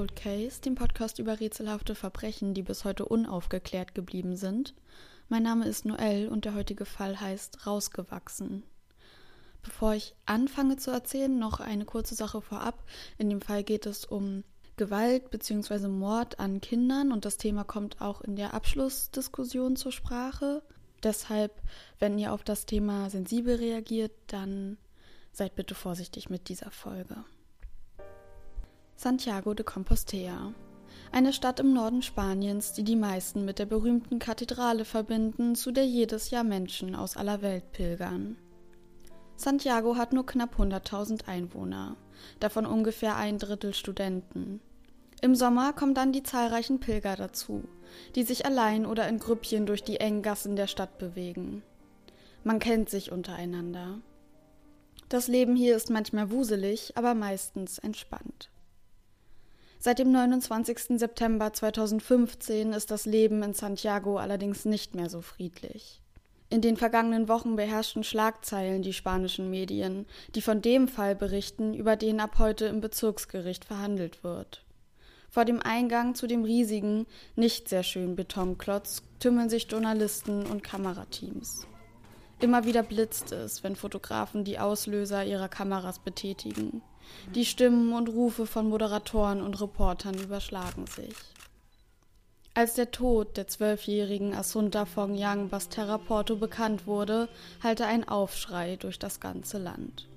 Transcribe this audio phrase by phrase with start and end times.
[0.00, 4.74] Cold Case, dem Podcast über rätselhafte Verbrechen, die bis heute unaufgeklärt geblieben sind.
[5.28, 8.62] Mein Name ist Noel und der heutige Fall heißt Rausgewachsen.
[9.60, 12.82] Bevor ich anfange zu erzählen, noch eine kurze Sache vorab.
[13.18, 14.42] In dem Fall geht es um
[14.78, 15.88] Gewalt bzw.
[15.88, 20.62] Mord an Kindern und das Thema kommt auch in der Abschlussdiskussion zur Sprache.
[21.02, 21.52] Deshalb,
[21.98, 24.78] wenn ihr auf das Thema sensibel reagiert, dann
[25.30, 27.22] seid bitte vorsichtig mit dieser Folge.
[29.02, 30.52] Santiago de Compostela.
[31.10, 35.86] Eine Stadt im Norden Spaniens, die die meisten mit der berühmten Kathedrale verbinden, zu der
[35.86, 38.36] jedes Jahr Menschen aus aller Welt pilgern.
[39.36, 41.96] Santiago hat nur knapp 100.000 Einwohner,
[42.40, 44.60] davon ungefähr ein Drittel Studenten.
[45.22, 47.64] Im Sommer kommen dann die zahlreichen Pilger dazu,
[48.16, 51.62] die sich allein oder in Grüppchen durch die engen Gassen der Stadt bewegen.
[52.44, 53.98] Man kennt sich untereinander.
[55.08, 58.49] Das Leben hier ist manchmal wuselig, aber meistens entspannt.
[59.82, 60.98] Seit dem 29.
[60.98, 66.02] September 2015 ist das Leben in Santiago allerdings nicht mehr so friedlich.
[66.50, 71.96] In den vergangenen Wochen beherrschten Schlagzeilen die spanischen Medien, die von dem Fall berichten, über
[71.96, 74.66] den ab heute im Bezirksgericht verhandelt wird.
[75.30, 81.66] Vor dem Eingang zu dem riesigen, nicht sehr schönen Betonklotz tümmeln sich Journalisten und Kamerateams.
[82.38, 86.82] Immer wieder blitzt es, wenn Fotografen die Auslöser ihrer Kameras betätigen.
[87.34, 91.14] Die Stimmen und Rufe von Moderatoren und Reportern überschlagen sich.
[92.54, 97.28] Als der Tod der zwölfjährigen Assunta Fong Yang Basterra Porto bekannt wurde,
[97.62, 100.08] hallte ein Aufschrei durch das ganze Land.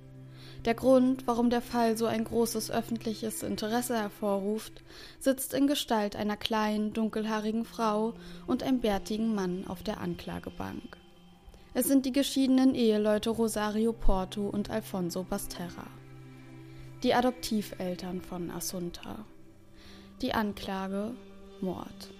[0.66, 4.82] Der Grund, warum der Fall so ein großes öffentliches Interesse hervorruft,
[5.20, 8.14] sitzt in Gestalt einer kleinen, dunkelhaarigen Frau
[8.48, 10.98] und einem bärtigen Mann auf der Anklagebank.
[11.76, 15.88] Es sind die geschiedenen Eheleute Rosario Porto und Alfonso Basterra
[17.04, 19.26] die Adoptiveltern von Assunta.
[20.22, 21.12] Die Anklage
[21.60, 22.14] Mord.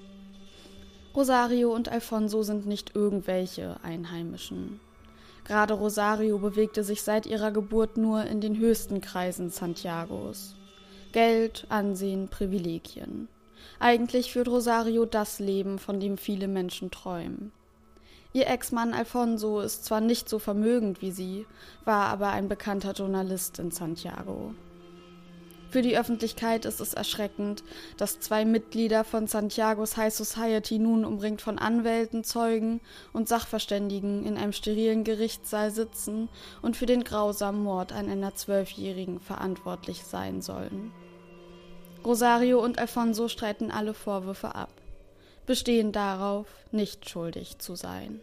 [1.16, 4.82] Rosario und Alfonso sind nicht irgendwelche Einheimischen.
[5.46, 10.56] Gerade Rosario bewegte sich seit ihrer Geburt nur in den höchsten Kreisen Santiagos.
[11.14, 13.30] Geld, Ansehen, Privilegien.
[13.80, 17.54] Eigentlich führt Rosario das Leben, von dem viele Menschen träumen.
[18.34, 21.46] Ihr Ex-Mann Alfonso ist zwar nicht so vermögend wie sie,
[21.86, 24.54] war aber ein bekannter Journalist in Santiago.
[25.74, 27.64] Für die Öffentlichkeit ist es erschreckend,
[27.98, 32.80] dass zwei Mitglieder von Santiagos High Society nun umringt von Anwälten, Zeugen
[33.12, 36.30] und Sachverständigen in einem sterilen Gerichtssaal sitzen
[36.62, 40.92] und für den grausamen Mord an einer Zwölfjährigen verantwortlich sein sollen.
[42.06, 44.70] Rosario und Alfonso streiten alle Vorwürfe ab,
[45.48, 48.20] bestehen darauf, nicht schuldig zu sein.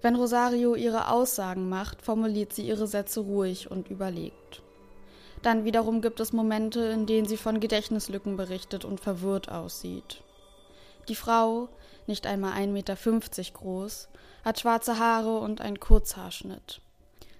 [0.00, 4.63] Wenn Rosario ihre Aussagen macht, formuliert sie ihre Sätze ruhig und überlegt.
[5.44, 10.22] Dann wiederum gibt es Momente, in denen sie von Gedächtnislücken berichtet und verwirrt aussieht.
[11.08, 11.68] Die Frau,
[12.06, 12.96] nicht einmal 1,50 Meter
[13.52, 14.08] groß,
[14.42, 16.80] hat schwarze Haare und einen Kurzhaarschnitt.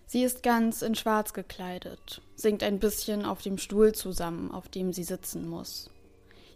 [0.04, 4.92] Sie ist ganz in Schwarz gekleidet, sinkt ein bisschen auf dem Stuhl zusammen, auf dem
[4.92, 5.88] sie sitzen muss.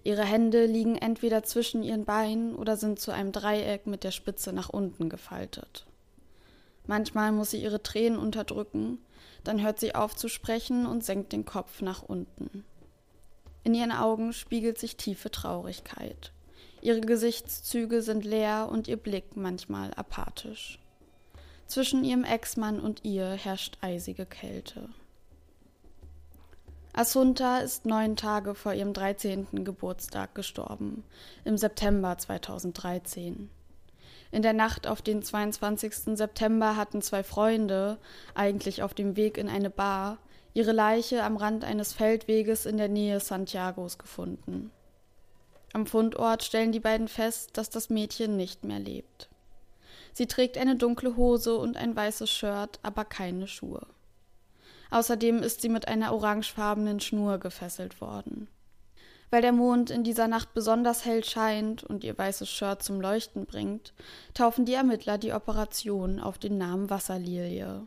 [0.05, 4.53] Ihre Hände liegen entweder zwischen ihren Beinen oder sind zu einem Dreieck mit der Spitze
[4.53, 5.87] nach unten gefaltet.
[6.87, 8.99] Manchmal muss sie ihre Tränen unterdrücken,
[9.49, 12.65] dann hört sie auf zu sprechen und senkt den Kopf nach unten.
[13.65, 16.33] In ihren Augen spiegelt sich tiefe Traurigkeit.
[16.83, 20.79] Ihre Gesichtszüge sind leer und ihr Blick manchmal apathisch.
[21.67, 24.91] Zwischen ihrem Ex-Mann und ihr herrscht eisige Kälte.
[26.93, 29.65] Assunta ist neun Tage vor ihrem 13.
[29.65, 31.05] Geburtstag gestorben,
[31.45, 33.49] im September 2013.
[34.31, 36.17] In der Nacht auf den 22.
[36.17, 37.99] September hatten zwei Freunde,
[38.35, 40.19] eigentlich auf dem Weg in eine Bar,
[40.53, 44.71] ihre Leiche am Rand eines Feldweges in der Nähe Santiagos gefunden.
[45.73, 49.29] Am Fundort stellen die beiden fest, dass das Mädchen nicht mehr lebt.
[50.13, 53.87] Sie trägt eine dunkle Hose und ein weißes Shirt, aber keine Schuhe.
[54.91, 58.49] Außerdem ist sie mit einer orangefarbenen Schnur gefesselt worden.
[59.31, 63.45] Weil der Mond in dieser Nacht besonders hell scheint und ihr weißes Shirt zum Leuchten
[63.45, 63.93] bringt,
[64.33, 67.87] taufen die Ermittler die Operation auf den Namen Wasserlilie.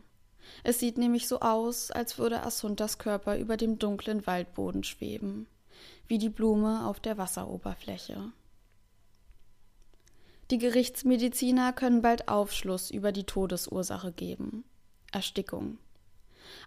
[0.62, 5.46] Es sieht nämlich so aus, als würde Assuntas Körper über dem dunklen Waldboden schweben,
[6.06, 8.32] wie die Blume auf der Wasseroberfläche.
[10.50, 14.64] Die Gerichtsmediziner können bald Aufschluss über die Todesursache geben.
[15.10, 15.78] Erstickung.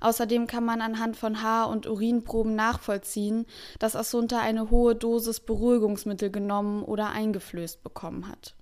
[0.01, 3.45] Außerdem kann man anhand von Haar- und Urinproben nachvollziehen,
[3.79, 8.55] dass Assunta eine hohe Dosis Beruhigungsmittel genommen oder eingeflößt bekommen hat.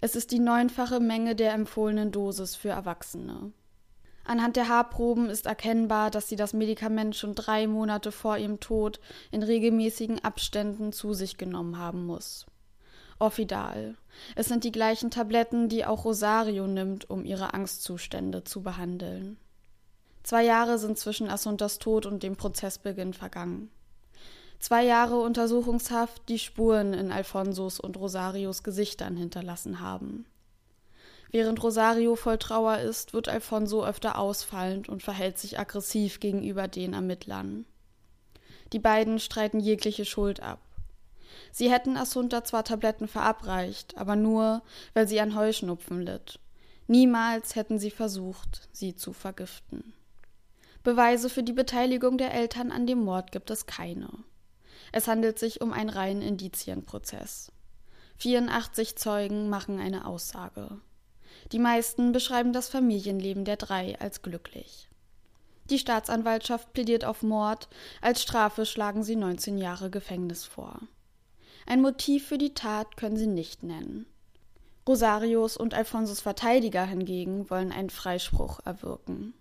[0.00, 3.52] Es ist die neunfache Menge der empfohlenen Dosis für Erwachsene.
[4.24, 9.00] Anhand der Haarproben ist erkennbar, dass sie das Medikament schon drei Monate vor ihrem Tod
[9.30, 12.46] in regelmäßigen Abständen zu sich genommen haben muss.
[13.18, 13.96] Offidal.
[14.34, 19.38] Es sind die gleichen Tabletten, die auch Rosario nimmt, um ihre Angstzustände zu behandeln.
[20.26, 23.70] Zwei Jahre sind zwischen Assuntas Tod und dem Prozessbeginn vergangen.
[24.58, 30.26] Zwei Jahre Untersuchungshaft, die Spuren in Alfonsos und Rosarios Gesichtern hinterlassen haben.
[31.30, 36.94] Während Rosario voll Trauer ist, wird Alfonso öfter ausfallend und verhält sich aggressiv gegenüber den
[36.94, 37.64] Ermittlern.
[38.72, 40.58] Die beiden streiten jegliche Schuld ab.
[41.52, 44.62] Sie hätten Assunta zwar Tabletten verabreicht, aber nur,
[44.92, 46.40] weil sie an Heuschnupfen litt.
[46.88, 49.92] Niemals hätten sie versucht, sie zu vergiften.
[50.86, 54.08] Beweise für die Beteiligung der Eltern an dem Mord gibt es keine.
[54.92, 57.50] Es handelt sich um einen reinen Indizienprozess.
[58.18, 60.80] 84 Zeugen machen eine Aussage.
[61.50, 64.88] Die meisten beschreiben das Familienleben der drei als glücklich.
[65.70, 67.68] Die Staatsanwaltschaft plädiert auf Mord,
[68.00, 70.78] als Strafe schlagen sie 19 Jahre Gefängnis vor.
[71.66, 74.06] Ein Motiv für die Tat können sie nicht nennen.
[74.86, 79.34] Rosarios und Alfonsos Verteidiger hingegen wollen einen Freispruch erwirken.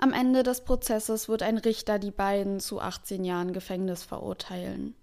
[0.00, 4.94] Am Ende des Prozesses wird ein Richter die beiden zu 18 Jahren Gefängnis verurteilen.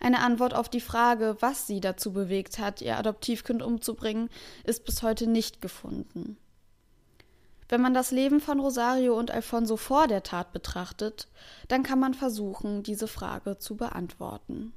[0.00, 4.28] Eine Antwort auf die Frage, was sie dazu bewegt hat, ihr Adoptivkind umzubringen,
[4.64, 6.36] ist bis heute nicht gefunden.
[7.68, 11.28] Wenn man das Leben von Rosario und Alfonso vor der Tat betrachtet,
[11.68, 14.72] dann kann man versuchen, diese Frage zu beantworten.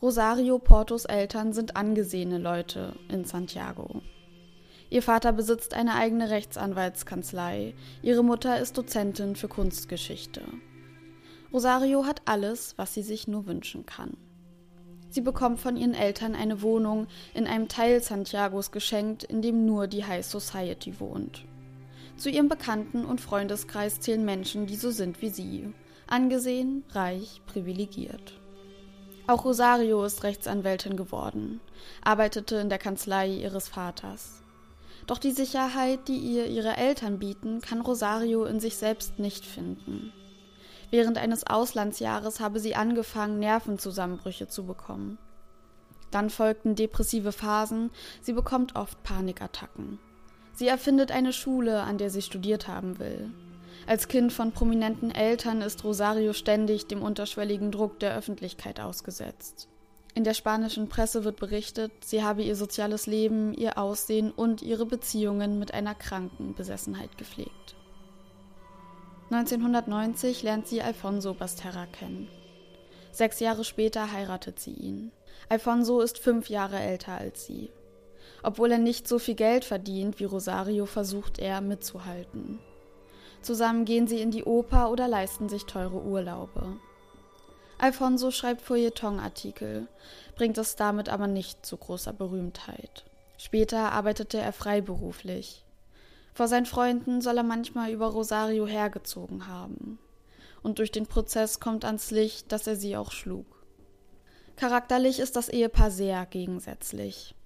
[0.00, 4.02] Rosario Portos Eltern sind angesehene Leute in Santiago.
[4.90, 10.42] Ihr Vater besitzt eine eigene Rechtsanwaltskanzlei, ihre Mutter ist Dozentin für Kunstgeschichte.
[11.52, 14.16] Rosario hat alles, was sie sich nur wünschen kann.
[15.10, 19.86] Sie bekommt von ihren Eltern eine Wohnung in einem Teil Santiagos geschenkt, in dem nur
[19.86, 21.44] die High Society wohnt.
[22.16, 25.72] Zu ihrem Bekannten- und Freundeskreis zählen Menschen, die so sind wie sie,
[26.06, 28.38] angesehen, reich, privilegiert.
[29.26, 31.60] Auch Rosario ist Rechtsanwältin geworden,
[32.02, 34.42] arbeitete in der Kanzlei ihres Vaters.
[35.08, 40.12] Doch die Sicherheit, die ihr ihre Eltern bieten, kann Rosario in sich selbst nicht finden.
[40.90, 45.18] Während eines Auslandsjahres habe sie angefangen, Nervenzusammenbrüche zu bekommen.
[46.10, 47.90] Dann folgten depressive Phasen,
[48.20, 49.98] sie bekommt oft Panikattacken.
[50.52, 53.30] Sie erfindet eine Schule, an der sie studiert haben will.
[53.86, 59.68] Als Kind von prominenten Eltern ist Rosario ständig dem unterschwelligen Druck der Öffentlichkeit ausgesetzt.
[60.18, 64.84] In der spanischen Presse wird berichtet, sie habe ihr soziales Leben, ihr Aussehen und ihre
[64.84, 67.76] Beziehungen mit einer kranken Besessenheit gepflegt.
[69.30, 72.26] 1990 lernt sie Alfonso Basterra kennen.
[73.12, 75.12] Sechs Jahre später heiratet sie ihn.
[75.48, 77.70] Alfonso ist fünf Jahre älter als sie.
[78.42, 82.58] Obwohl er nicht so viel Geld verdient wie Rosario, versucht er mitzuhalten.
[83.40, 86.76] Zusammen gehen sie in die Oper oder leisten sich teure Urlaube.
[87.78, 89.86] Alfonso schreibt Feuilleton-Artikel,
[90.34, 93.04] bringt es damit aber nicht zu großer Berühmtheit.
[93.38, 95.64] Später arbeitete er freiberuflich.
[96.34, 100.00] Vor seinen Freunden soll er manchmal über Rosario hergezogen haben.
[100.62, 103.46] Und durch den Prozess kommt ans Licht, dass er sie auch schlug.
[104.56, 107.36] Charakterlich ist das Ehepaar sehr gegensätzlich.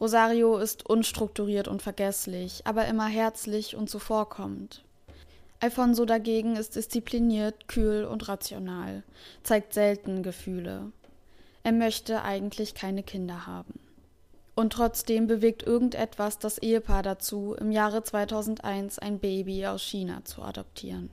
[0.00, 4.84] Rosario ist unstrukturiert und vergesslich, aber immer herzlich und zuvorkommend.
[5.64, 9.02] Alfonso dagegen ist diszipliniert, kühl und rational,
[9.44, 10.92] zeigt selten Gefühle.
[11.62, 13.80] Er möchte eigentlich keine Kinder haben.
[14.54, 20.42] Und trotzdem bewegt irgendetwas das Ehepaar dazu, im Jahre 2001 ein Baby aus China zu
[20.42, 21.08] adoptieren.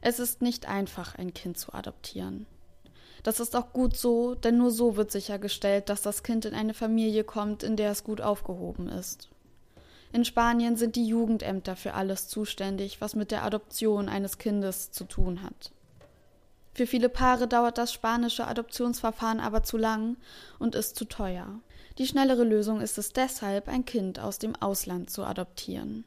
[0.00, 2.46] Es ist nicht einfach, ein Kind zu adoptieren.
[3.24, 6.72] Das ist auch gut so, denn nur so wird sichergestellt, dass das Kind in eine
[6.72, 9.28] Familie kommt, in der es gut aufgehoben ist.
[10.16, 15.04] In Spanien sind die Jugendämter für alles zuständig, was mit der Adoption eines Kindes zu
[15.04, 15.72] tun hat.
[16.72, 20.16] Für viele Paare dauert das spanische Adoptionsverfahren aber zu lang
[20.58, 21.60] und ist zu teuer.
[21.98, 26.06] Die schnellere Lösung ist es deshalb, ein Kind aus dem Ausland zu adoptieren.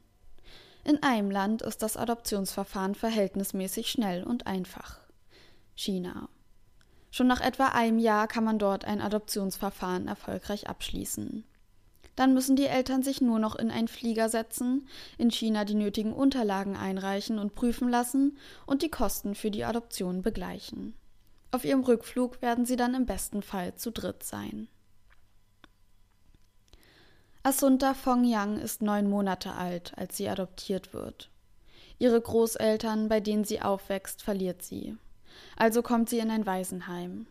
[0.86, 4.98] In einem Land ist das Adoptionsverfahren verhältnismäßig schnell und einfach.
[5.76, 6.30] China.
[7.12, 11.44] Schon nach etwa einem Jahr kann man dort ein Adoptionsverfahren erfolgreich abschließen.
[12.20, 16.12] Dann müssen die Eltern sich nur noch in einen Flieger setzen, in China die nötigen
[16.12, 20.96] Unterlagen einreichen und prüfen lassen und die Kosten für die Adoption begleichen.
[21.52, 24.68] Auf ihrem Rückflug werden sie dann im besten Fall zu dritt sein.
[27.42, 31.30] Assunta Fong Yang ist neun Monate alt, als sie adoptiert wird.
[32.00, 34.98] Ihre Großeltern, bei denen sie aufwächst, verliert sie.
[35.56, 37.28] Also kommt sie in ein Waisenheim.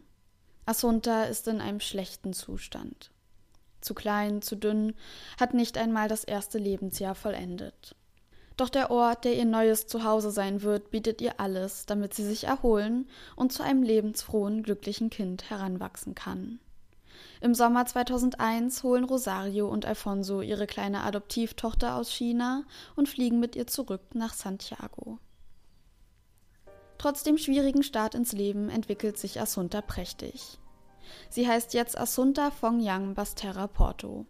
[0.64, 3.10] Assunta ist in einem schlechten Zustand.
[3.80, 4.94] Zu klein, zu dünn,
[5.38, 7.94] hat nicht einmal das erste Lebensjahr vollendet.
[8.56, 12.44] Doch der Ort, der ihr neues Zuhause sein wird, bietet ihr alles, damit sie sich
[12.44, 16.58] erholen und zu einem lebensfrohen, glücklichen Kind heranwachsen kann.
[17.40, 22.64] Im Sommer 2001 holen Rosario und Alfonso ihre kleine Adoptivtochter aus China
[22.96, 25.18] und fliegen mit ihr zurück nach Santiago.
[26.98, 30.58] Trotz dem schwierigen Start ins Leben entwickelt sich Assunta prächtig.
[31.30, 34.26] Sie heißt jetzt Assunta Fongyang Basterra Porto.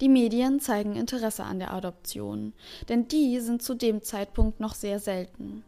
[0.00, 2.52] Die Medien zeigen Interesse an der Adoption,
[2.88, 5.64] denn die sind zu dem Zeitpunkt noch sehr selten.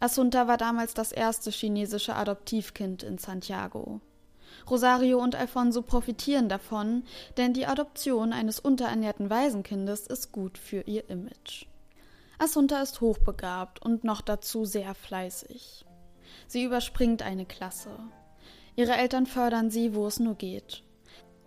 [0.00, 4.00] Assunta war damals das erste chinesische Adoptivkind in Santiago.
[4.68, 7.04] Rosario und Alfonso profitieren davon,
[7.36, 11.66] denn die Adoption eines unterernährten Waisenkindes ist gut für ihr Image.
[12.38, 15.84] Assunta ist hochbegabt und noch dazu sehr fleißig.
[16.48, 17.90] Sie überspringt eine Klasse.
[18.74, 20.82] Ihre Eltern fördern sie, wo es nur geht.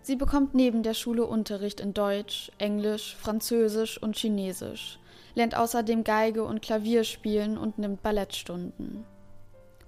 [0.01, 5.00] Sie bekommt neben der Schule Unterricht in Deutsch, Englisch, Französisch und Chinesisch,
[5.34, 9.03] lernt außerdem Geige und Klavier spielen und nimmt Ballettstunden.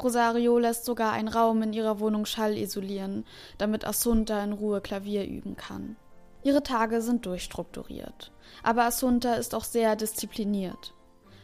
[0.02, 3.26] Rosario lässt sogar einen Raum in ihrer Wohnung schallisolieren,
[3.58, 5.96] damit Assunta in Ruhe Klavier üben kann.
[6.44, 8.32] Ihre Tage sind durchstrukturiert,
[8.64, 10.94] aber Assunta ist auch sehr diszipliniert.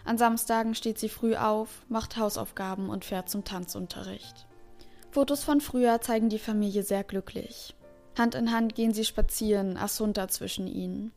[0.05, 4.47] An Samstagen steht sie früh auf, macht Hausaufgaben und fährt zum Tanzunterricht.
[5.13, 7.75] Fotos von früher zeigen die Familie sehr glücklich.
[8.17, 11.11] Hand in Hand gehen sie spazieren, Assunta zwischen ihnen.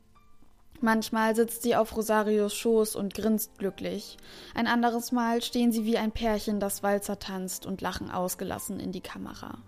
[0.82, 4.18] Manchmal sitzt sie auf Rosarios Schoß und grinst glücklich.
[4.54, 8.92] Ein anderes Mal stehen sie wie ein Pärchen, das Walzer tanzt und lachen ausgelassen in
[8.92, 9.62] die Kamera.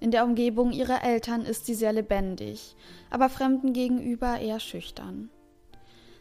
[0.00, 2.76] In der Umgebung ihrer Eltern ist sie sehr lebendig,
[3.08, 5.30] aber Fremden gegenüber eher schüchtern.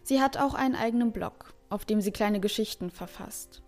[0.04, 3.63] Sie hat auch einen eigenen Blog, auf dem sie kleine Geschichten verfasst.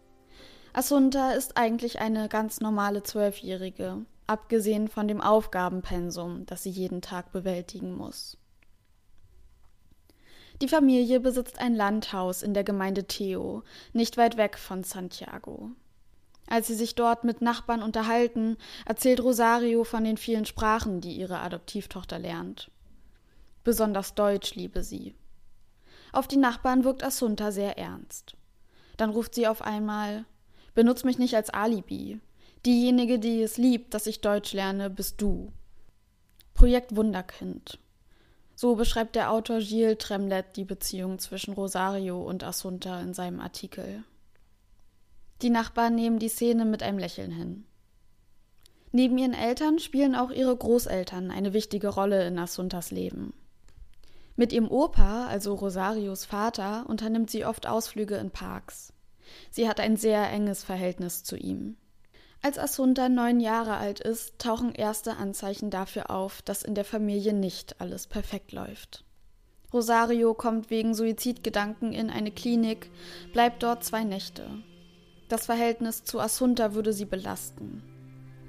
[0.75, 7.31] Assunta ist eigentlich eine ganz normale Zwölfjährige, abgesehen von dem Aufgabenpensum, das sie jeden Tag
[7.31, 8.37] bewältigen muss.
[10.61, 13.63] Die Familie besitzt ein Landhaus in der Gemeinde Theo,
[13.93, 15.71] nicht weit weg von Santiago.
[16.45, 21.39] Als sie sich dort mit Nachbarn unterhalten, erzählt Rosario von den vielen Sprachen, die ihre
[21.39, 22.69] Adoptivtochter lernt.
[23.63, 25.15] Besonders Deutsch liebe sie.
[26.11, 28.35] Auf die Nachbarn wirkt Assunta sehr ernst.
[28.97, 30.25] Dann ruft sie auf einmal
[30.75, 32.19] Benutz mich nicht als Alibi.
[32.65, 35.51] Diejenige, die es liebt, dass ich Deutsch lerne, bist du.
[36.53, 37.79] Projekt Wunderkind.
[38.55, 44.03] So beschreibt der Autor Gilles Tremlet die Beziehung zwischen Rosario und Assunta in seinem Artikel.
[45.41, 47.65] Die Nachbarn nehmen die Szene mit einem Lächeln hin.
[48.91, 53.33] Neben ihren Eltern spielen auch ihre Großeltern eine wichtige Rolle in Assuntas Leben.
[54.37, 58.93] Mit ihrem Opa, also Rosarios Vater, unternimmt sie oft Ausflüge in Parks.
[59.51, 61.77] Sie hat ein sehr enges Verhältnis zu ihm.
[62.41, 67.33] Als Assunta neun Jahre alt ist, tauchen erste Anzeichen dafür auf, dass in der Familie
[67.33, 69.03] nicht alles perfekt läuft.
[69.73, 72.91] Rosario kommt wegen Suizidgedanken in eine Klinik,
[73.33, 74.47] bleibt dort zwei Nächte.
[75.27, 77.81] Das Verhältnis zu Assunta würde sie belasten.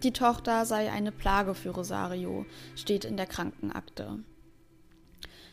[0.03, 4.19] Die Tochter sei eine Plage für Rosario, steht in der Krankenakte.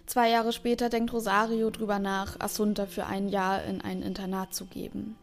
[0.06, 4.66] Zwei Jahre später denkt Rosario drüber nach, Assunta für ein Jahr in ein Internat zu
[4.66, 5.16] geben.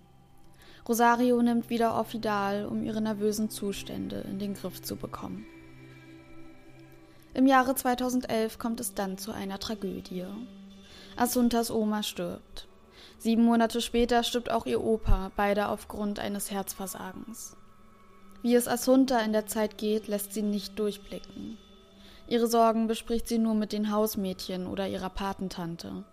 [0.89, 5.47] Rosario nimmt wieder Orfidal, um ihre nervösen Zustände in den Griff zu bekommen.
[7.35, 10.25] Im Jahre 2011 kommt es dann zu einer Tragödie.
[11.17, 12.67] Asuntas Oma stirbt.
[13.19, 17.57] Sieben Monate später stirbt auch ihr Opa, beide aufgrund eines Herzversagens.
[18.43, 21.59] Wie es Asunta in der Zeit geht, lässt sie nicht durchblicken.
[22.31, 26.05] Ihre Sorgen bespricht sie nur mit den Hausmädchen oder ihrer Patentante.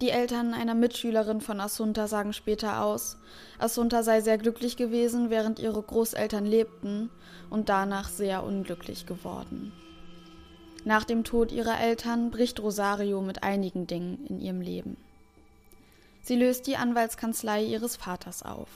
[0.00, 3.18] Die Eltern einer Mitschülerin von Assunta sagen später aus,
[3.58, 7.10] Assunta sei sehr glücklich gewesen, während ihre Großeltern lebten
[7.50, 9.72] und danach sehr unglücklich geworden.
[10.86, 14.96] Nach dem Tod ihrer Eltern bricht Rosario mit einigen Dingen in ihrem Leben.
[16.22, 18.70] Sie löst die Anwaltskanzlei ihres Vaters auf.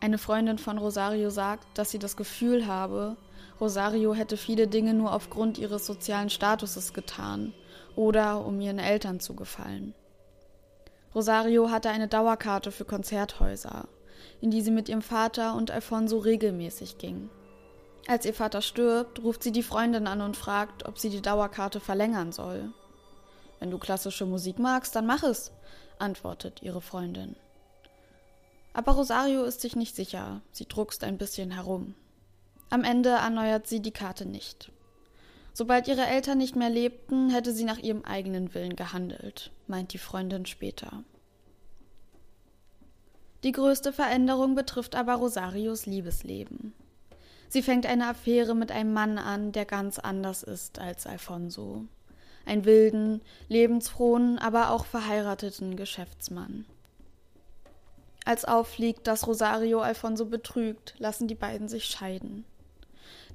[0.00, 3.18] Eine Freundin von Rosario sagt, dass sie das Gefühl habe,
[3.60, 7.54] Rosario hätte viele Dinge nur aufgrund ihres sozialen Statuses getan
[7.94, 9.94] oder um ihren Eltern zu gefallen.
[11.14, 13.88] Rosario hatte eine Dauerkarte für Konzerthäuser,
[14.42, 17.30] in die sie mit ihrem Vater und Alfonso regelmäßig ging.
[18.06, 21.80] Als ihr Vater stirbt, ruft sie die Freundin an und fragt, ob sie die Dauerkarte
[21.80, 22.70] verlängern soll.
[23.58, 25.50] Wenn du klassische Musik magst, dann mach es,
[25.98, 27.36] antwortet ihre Freundin.
[28.74, 31.94] Aber Rosario ist sich nicht sicher, sie druckst ein bisschen herum.
[32.68, 34.72] Am Ende erneuert sie die Karte nicht.
[35.52, 39.98] Sobald ihre Eltern nicht mehr lebten, hätte sie nach ihrem eigenen Willen gehandelt, meint die
[39.98, 41.04] Freundin später.
[43.42, 46.74] Die größte Veränderung betrifft aber Rosarios Liebesleben.
[47.48, 51.84] Sie fängt eine Affäre mit einem Mann an, der ganz anders ist als Alfonso.
[52.44, 56.64] Ein wilden, lebensfrohen, aber auch verheirateten Geschäftsmann.
[58.24, 62.44] Als auffliegt, dass Rosario Alfonso betrügt, lassen die beiden sich scheiden.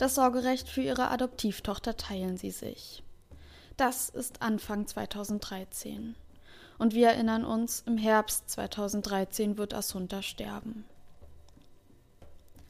[0.02, 3.04] Das Sorgerecht für ihre Adoptivtochter teilen sie sich.
[3.78, 6.16] Das ist Anfang 2013.
[6.80, 10.86] Und wir erinnern uns, im Herbst 2013 wird Asunta sterben.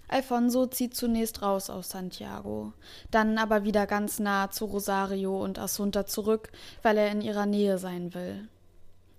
[0.09, 2.73] Alfonso zieht zunächst raus aus Santiago,
[3.11, 7.77] dann aber wieder ganz nah zu Rosario und Asunta zurück, weil er in ihrer Nähe
[7.77, 8.49] sein will.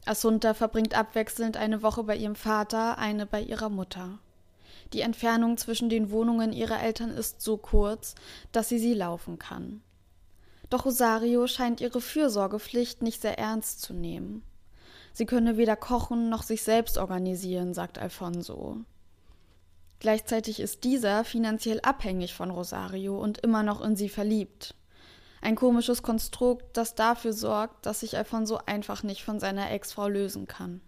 [0.04, 4.18] Asunta verbringt abwechselnd eine Woche bei ihrem Vater, eine bei ihrer Mutter.
[4.92, 8.14] Die Entfernung zwischen den Wohnungen ihrer Eltern ist so kurz,
[8.52, 9.82] dass sie sie laufen kann.
[10.68, 14.42] Doch Rosario scheint ihre Fürsorgepflicht nicht sehr ernst zu nehmen.
[15.12, 18.78] Sie könne weder kochen noch sich selbst organisieren, sagt Alfonso.
[20.00, 24.74] Gleichzeitig ist dieser finanziell abhängig von Rosario und immer noch in sie verliebt.
[25.40, 30.46] Ein komisches Konstrukt, das dafür sorgt, dass sich Alfonso einfach nicht von seiner Ex-Frau lösen
[30.46, 30.80] kann.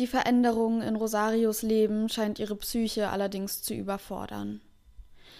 [0.00, 4.60] Die Veränderung in Rosarios Leben scheint ihre Psyche allerdings zu überfordern.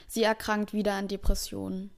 [0.07, 1.91] Sie erkrankt wieder an Depressionen.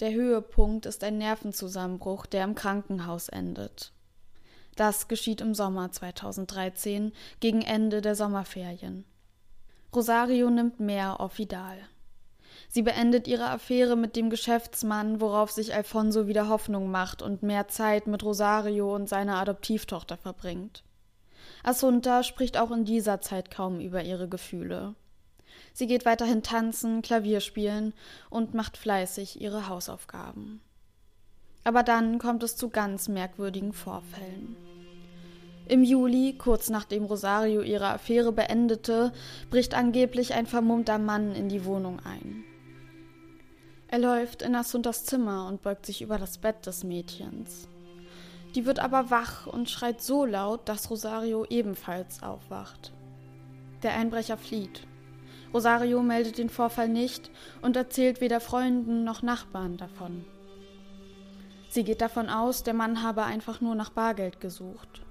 [0.00, 3.92] Der Höhepunkt ist ein Nervenzusammenbruch, der im Krankenhaus endet.
[4.76, 9.04] Das geschieht im Sommer 2013, gegen Ende der Sommerferien.
[9.94, 11.76] Rosario nimmt mehr Offidal.
[12.68, 17.68] Sie beendet ihre Affäre mit dem Geschäftsmann, worauf sich Alfonso wieder Hoffnung macht und mehr
[17.68, 20.82] Zeit mit Rosario und seiner Adoptivtochter verbringt.
[21.62, 24.94] Asunta spricht auch in dieser Zeit kaum über ihre Gefühle.
[25.72, 27.92] Sie geht weiterhin tanzen, Klavier spielen
[28.28, 30.60] und macht fleißig ihre Hausaufgaben.
[31.64, 34.56] Aber dann kommt es zu ganz merkwürdigen Vorfällen.
[35.68, 39.12] Im Juli, kurz nachdem Rosario ihre Affäre beendete,
[39.50, 42.44] bricht angeblich ein vermummter Mann in die Wohnung ein.
[43.86, 47.68] Er läuft in Asuntas Zimmer und beugt sich über das Bett des Mädchens.
[48.54, 52.92] Die wird aber wach und schreit so laut, dass Rosario ebenfalls aufwacht.
[53.82, 54.86] Der Einbrecher flieht.
[55.54, 57.30] Rosario meldet den Vorfall nicht
[57.62, 60.24] und erzählt weder Freunden noch Nachbarn davon.
[61.68, 65.02] Sie geht davon aus, der Mann habe einfach nur nach Bargeld gesucht.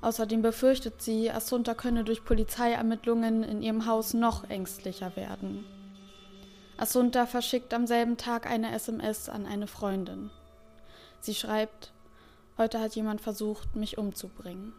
[0.00, 5.64] Außerdem befürchtet sie, Assunta könne durch Polizeiermittlungen in ihrem Haus noch ängstlicher werden.
[6.76, 10.30] Assunta verschickt am selben Tag eine SMS an eine Freundin.
[11.20, 11.93] Sie schreibt,
[12.58, 14.72] heute hat jemand versucht, mich umzubringen.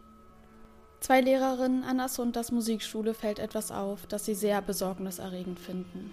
[1.00, 6.12] Zwei Lehrerinnen an Assuntas Musikschule fällt etwas auf, das sie sehr besorgniserregend finden.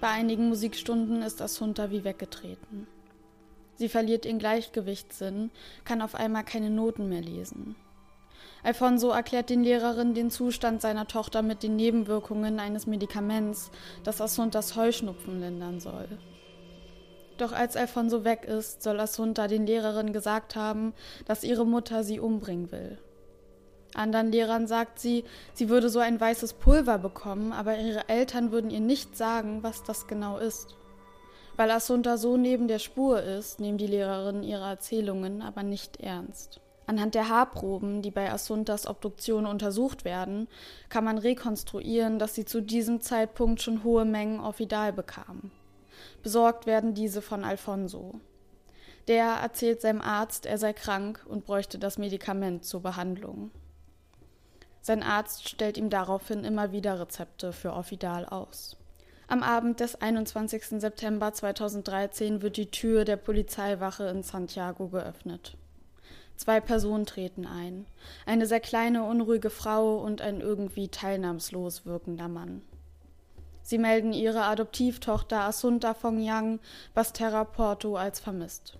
[0.00, 2.86] Bei einigen Musikstunden ist Assunta wie weggetreten.
[3.74, 5.50] Sie verliert ihren Gleichgewichtssinn,
[5.84, 7.76] kann auf einmal keine Noten mehr lesen.
[8.62, 13.70] Alfonso erklärt den Lehrerinnen den Zustand seiner Tochter mit den Nebenwirkungen eines Medikaments,
[14.04, 16.08] das Asuntas Heuschnupfen lindern soll.
[17.38, 20.92] Doch als Alfonso weg ist, soll Asunta den Lehrerinnen gesagt haben,
[21.24, 22.98] dass ihre Mutter sie umbringen will.
[23.94, 25.24] Anderen Lehrern sagt sie,
[25.54, 29.84] sie würde so ein weißes Pulver bekommen, aber ihre Eltern würden ihr nicht sagen, was
[29.84, 30.74] das genau ist.
[31.56, 36.60] Weil Asunta so neben der Spur ist, nehmen die Lehrerinnen ihre Erzählungen aber nicht ernst.
[36.86, 40.48] Anhand der Haarproben, die bei Asuntas Obduktion untersucht werden,
[40.88, 45.52] kann man rekonstruieren, dass sie zu diesem Zeitpunkt schon hohe Mengen Offidal bekam.
[46.22, 48.20] Besorgt werden diese von Alfonso.
[49.08, 53.50] Der erzählt seinem Arzt, er sei krank und bräuchte das Medikament zur Behandlung.
[54.82, 58.76] Sein Arzt stellt ihm daraufhin immer wieder Rezepte für Offidal aus.
[59.26, 60.80] Am Abend des 21.
[60.80, 65.56] September 2013 wird die Tür der Polizeiwache in Santiago geöffnet.
[66.36, 67.84] Zwei Personen treten ein.
[68.24, 72.62] Eine sehr kleine, unruhige Frau und ein irgendwie teilnahmslos wirkender Mann.
[73.68, 76.58] Sie melden ihre Adoptivtochter Asunta Fongyang
[76.94, 78.78] Basterra Porto als vermisst.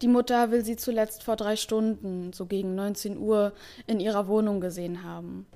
[0.00, 3.52] Die Mutter will sie zuletzt vor drei Stunden, so gegen 19 Uhr,
[3.88, 5.48] in ihrer Wohnung gesehen haben.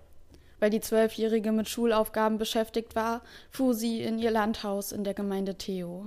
[0.58, 5.54] Weil die Zwölfjährige mit Schulaufgaben beschäftigt war, fuhr sie in ihr Landhaus in der Gemeinde
[5.54, 6.06] Theo.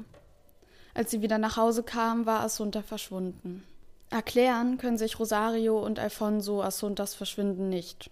[0.93, 3.63] Als sie wieder nach Hause kam, war Asunta verschwunden.
[4.09, 8.11] Erklären können sich Rosario und Alfonso Asuntas Verschwinden nicht.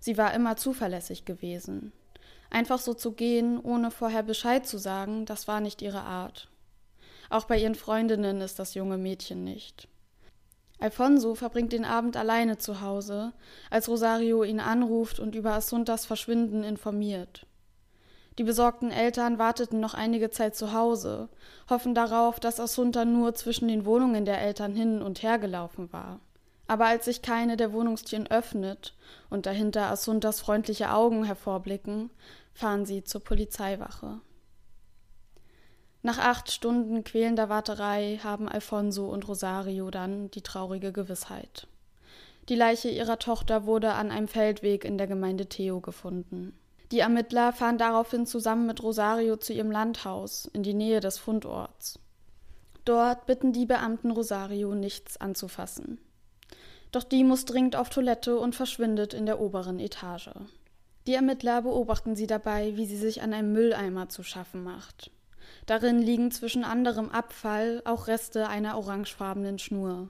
[0.00, 1.92] Sie war immer zuverlässig gewesen.
[2.50, 6.48] Einfach so zu gehen, ohne vorher Bescheid zu sagen, das war nicht ihre Art.
[7.30, 9.88] Auch bei ihren Freundinnen ist das junge Mädchen nicht.
[10.80, 13.32] Alfonso verbringt den Abend alleine zu Hause,
[13.68, 17.46] als Rosario ihn anruft und über Asuntas Verschwinden informiert.
[18.38, 21.28] Die besorgten Eltern warteten noch einige Zeit zu Hause,
[21.68, 26.20] hoffen darauf, dass Asunta nur zwischen den Wohnungen der Eltern hin und her gelaufen war.
[26.66, 28.94] Aber als sich keine der Wohnungstüren öffnet
[29.28, 32.10] und dahinter Asuntas freundliche Augen hervorblicken,
[32.52, 34.20] fahren sie zur Polizeiwache.
[36.02, 41.66] Nach acht Stunden quälender Warterei haben Alfonso und Rosario dann die traurige Gewissheit.
[42.48, 46.58] Die Leiche ihrer Tochter wurde an einem Feldweg in der Gemeinde Theo gefunden.
[46.90, 52.00] Die Ermittler fahren daraufhin zusammen mit Rosario zu ihrem Landhaus in die Nähe des Fundorts.
[52.84, 56.00] Dort bitten die Beamten Rosario, nichts anzufassen.
[56.90, 60.30] Doch die muss dringend auf Toilette und verschwindet in der oberen Etage.
[61.06, 65.10] Die Ermittler beobachten sie dabei, wie sie sich an einem Mülleimer zu schaffen macht.
[65.66, 70.08] Darin liegen zwischen anderem Abfall auch Reste einer orangefarbenen Schnur.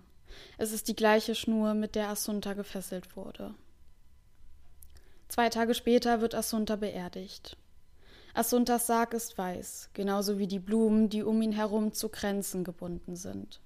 [0.58, 3.54] Es ist die gleiche Schnur, mit der Assunta gefesselt wurde.
[5.28, 7.56] Zwei Tage später wird Assunta beerdigt.
[8.34, 13.16] Assuntas Sarg ist weiß, genauso wie die Blumen, die um ihn herum zu Kränzen gebunden
[13.16, 13.60] sind.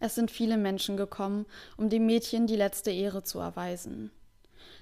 [0.00, 4.10] Es sind viele Menschen gekommen, um dem Mädchen die letzte Ehre zu erweisen.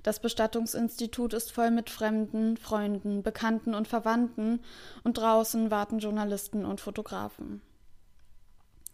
[0.03, 4.61] Das Bestattungsinstitut ist voll mit Fremden, Freunden, Bekannten und Verwandten,
[5.05, 7.62] und draußen warten Journalisten und Fotografen.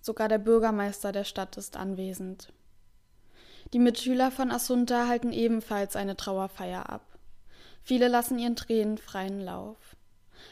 [0.02, 2.52] Sogar der Bürgermeister der Stadt ist anwesend.
[3.72, 7.02] Die Mitschüler von Assunta halten ebenfalls eine Trauerfeier ab.
[7.82, 9.96] Viele lassen ihren Tränen freien Lauf.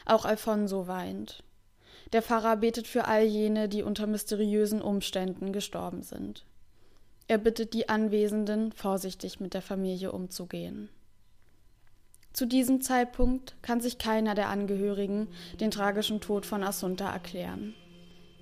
[0.05, 1.43] Auch Alfonso weint.
[2.13, 6.45] Der Pfarrer betet für all jene, die unter mysteriösen Umständen gestorben sind.
[7.29, 10.89] Er bittet die Anwesenden, vorsichtig mit der Familie umzugehen.
[12.31, 15.27] Zu diesem Zeitpunkt kann sich keiner der Angehörigen
[15.59, 17.73] den tragischen Tod von Assunta erklären.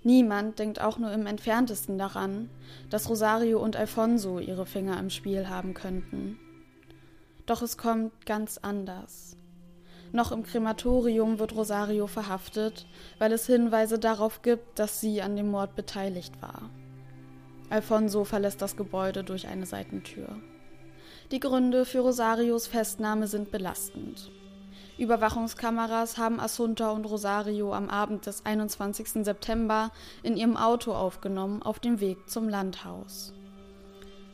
[0.04, 2.50] Niemand denkt auch nur im entferntesten daran,
[2.92, 6.38] dass Rosario und Alfonso ihre Finger im Spiel haben könnten.
[7.48, 9.36] Doch es kommt ganz anders.
[10.12, 12.86] Noch im Krematorium wird Rosario verhaftet,
[13.18, 16.70] weil es Hinweise darauf gibt, dass sie an dem Mord beteiligt war.
[17.70, 20.28] Alfonso verlässt das Gebäude durch eine Seitentür.
[21.32, 24.32] Die Gründe für Rosarios Festnahme sind belastend.
[24.98, 29.26] Überwachungskameras haben Assunta und Rosario am Abend des 21.
[29.26, 29.92] September
[30.24, 33.34] in ihrem Auto aufgenommen auf dem Weg zum Landhaus.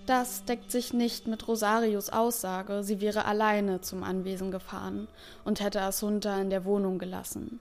[0.05, 5.07] Das deckt sich nicht mit Rosarios Aussage, sie wäre alleine zum Anwesen gefahren
[5.45, 7.59] und hätte Assunta in der Wohnung gelassen.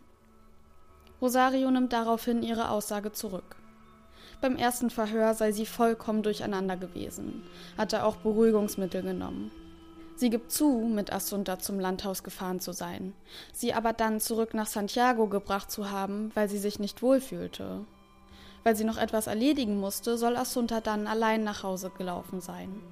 [1.22, 3.59] Rosario nimmt daraufhin ihre Aussage zurück.
[4.40, 7.42] Beim ersten Verhör sei sie vollkommen durcheinander gewesen,
[7.76, 9.50] hatte auch Beruhigungsmittel genommen.
[10.16, 13.14] Sie gibt zu, mit Assunta zum Landhaus gefahren zu sein,
[13.52, 17.86] sie aber dann zurück nach Santiago gebracht zu haben, weil sie sich nicht wohlfühlte.
[18.62, 22.82] Weil sie noch etwas erledigen musste, soll Assunta dann allein nach Hause gelaufen sein.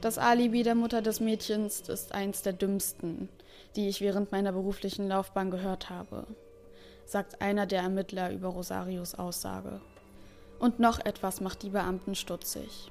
[0.00, 3.28] Das Alibi der Mutter des Mädchens ist eins der dümmsten,
[3.76, 6.26] die ich während meiner beruflichen Laufbahn gehört habe,
[7.06, 9.80] sagt einer der Ermittler über Rosarios Aussage.
[10.58, 12.90] Und noch etwas macht die Beamten stutzig.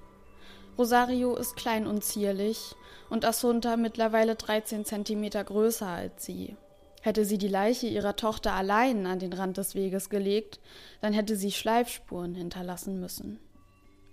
[0.77, 2.75] Rosario ist klein und zierlich
[3.09, 6.57] und Assunta mittlerweile 13 Zentimeter größer als sie.
[7.01, 10.59] Hätte sie die Leiche ihrer Tochter allein an den Rand des Weges gelegt,
[11.01, 13.39] dann hätte sie Schleifspuren hinterlassen müssen.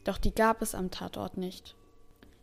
[0.05, 1.75] Doch die gab es am Tatort nicht.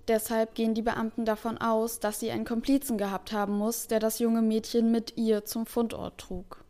[0.07, 4.17] Deshalb gehen die Beamten davon aus, dass sie einen Komplizen gehabt haben muss, der das
[4.17, 6.65] junge Mädchen mit ihr zum Fundort trug.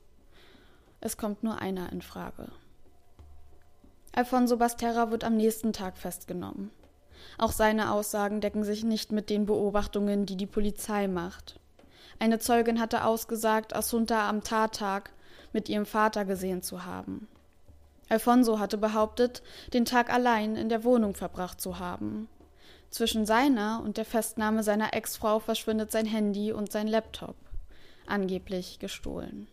[1.00, 2.52] Es kommt nur einer in Frage.
[4.14, 6.72] Alfonso Basterra wird am nächsten Tag festgenommen.
[7.38, 11.60] Auch seine Aussagen decken sich nicht mit den Beobachtungen, die die Polizei macht.
[12.20, 15.12] Eine Zeugin hatte ausgesagt, Assunta am Tattag
[15.54, 17.28] mit ihrem Vater gesehen zu haben.
[18.10, 19.44] Alfonso hatte behauptet,
[19.74, 22.28] den Tag allein in der Wohnung verbracht zu haben.
[22.90, 27.36] Zwischen seiner und der Festnahme seiner Ex-Frau verschwindet sein Handy und sein Laptop,
[28.08, 29.48] angeblich gestohlen.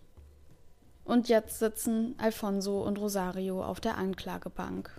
[1.07, 4.91] Und jetzt sitzen Alfonso und Rosario auf der Anklagebank.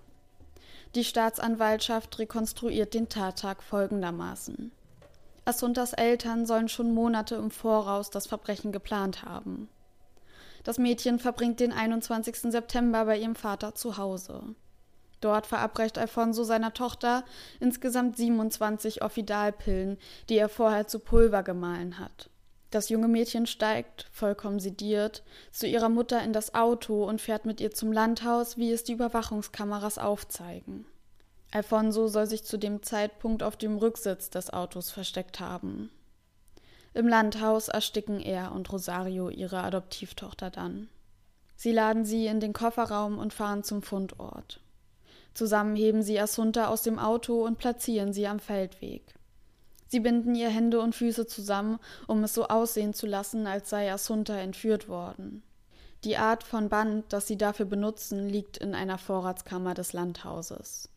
[0.95, 4.71] Die Staatsanwaltschaft rekonstruiert den Tattag folgendermaßen.
[5.43, 9.67] Assuntas Eltern sollen schon Monate im Voraus das Verbrechen geplant haben.
[10.63, 12.51] Das Mädchen verbringt den 21.
[12.53, 14.55] September bei ihrem Vater zu Hause.
[15.19, 17.25] Dort verabreicht Alfonso seiner Tochter
[17.59, 19.97] insgesamt 27 Offidalpillen,
[20.29, 22.29] die er vorher zu Pulver gemahlen hat.
[22.69, 27.61] Das junge Mädchen steigt, vollkommen sediert, zu ihrer Mutter in das Auto und fährt mit
[27.61, 30.85] ihr zum Landhaus, wie es die Überwachungskameras aufzeigen.
[31.51, 35.89] Alfonso soll sich zu dem Zeitpunkt auf dem Rücksitz des Autos versteckt haben.
[36.93, 40.89] Im Landhaus ersticken er und Rosario ihre Adoptivtochter dann.
[41.55, 44.59] Sie laden sie in den Kofferraum und fahren zum Fundort.
[45.33, 49.16] Zusammen heben sie Assunta aus dem Auto und platzieren sie am Feldweg.
[49.87, 53.91] Sie binden ihr Hände und Füße zusammen, um es so aussehen zu lassen, als sei
[53.91, 55.43] Assunta entführt worden.
[56.03, 60.89] Die Art von Band, das sie dafür benutzen, liegt in einer Vorratskammer des Landhauses.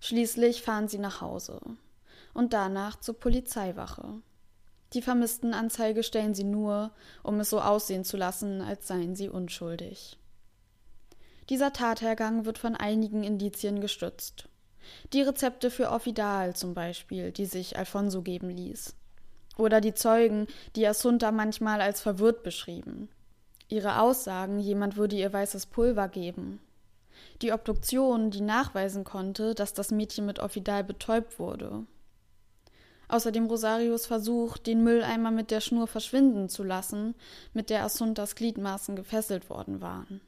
[0.00, 1.60] Schließlich fahren sie nach Hause
[2.34, 4.04] und danach zur Polizeiwache.
[4.94, 10.16] Die Vermisstenanzeige stellen sie nur, um es so aussehen zu lassen, als seien sie unschuldig.
[11.50, 14.48] Dieser Tathergang wird von einigen Indizien gestützt.
[15.12, 18.94] Die Rezepte für Offidal zum Beispiel, die sich Alfonso geben ließ.
[19.56, 23.08] Oder die Zeugen, die Assunta manchmal als verwirrt beschrieben.
[23.68, 26.60] Ihre Aussagen, jemand würde ihr weißes Pulver geben.
[27.42, 31.84] Die Obduktion, die nachweisen konnte, dass das Mädchen mit Offidal betäubt wurde.
[33.08, 37.14] Außerdem Rosarios Versuch, den Mülleimer mit der Schnur verschwinden zu lassen,
[37.54, 40.20] mit der Assuntas Gliedmaßen gefesselt worden waren.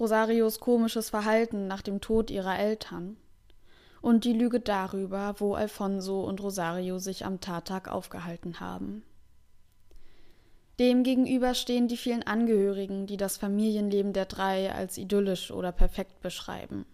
[0.00, 3.16] Rosarios komisches Verhalten nach dem Tod ihrer Eltern.
[4.02, 9.02] Und die Lüge darüber, wo Alfonso und Rosario sich am Tattag aufgehalten haben.
[10.78, 16.84] Demgegenüber stehen die vielen Angehörigen, die das Familienleben der drei als idyllisch oder perfekt beschreiben.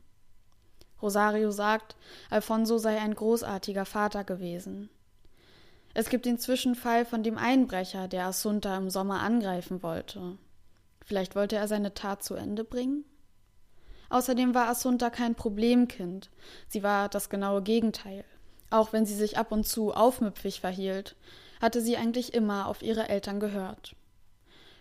[1.00, 1.96] Rosario sagt,
[2.28, 4.90] Alfonso sei ein großartiger Vater gewesen.
[5.94, 10.36] Es gibt den Zwischenfall von dem Einbrecher, der Assunta im Sommer angreifen wollte.
[11.04, 13.04] Vielleicht wollte er seine Tat zu Ende bringen?
[14.10, 16.30] Außerdem war Assunta kein Problemkind.
[16.68, 18.24] Sie war das genaue Gegenteil.
[18.70, 21.16] Auch wenn sie sich ab und zu aufmüpfig verhielt,
[21.60, 23.94] hatte sie eigentlich immer auf ihre Eltern gehört.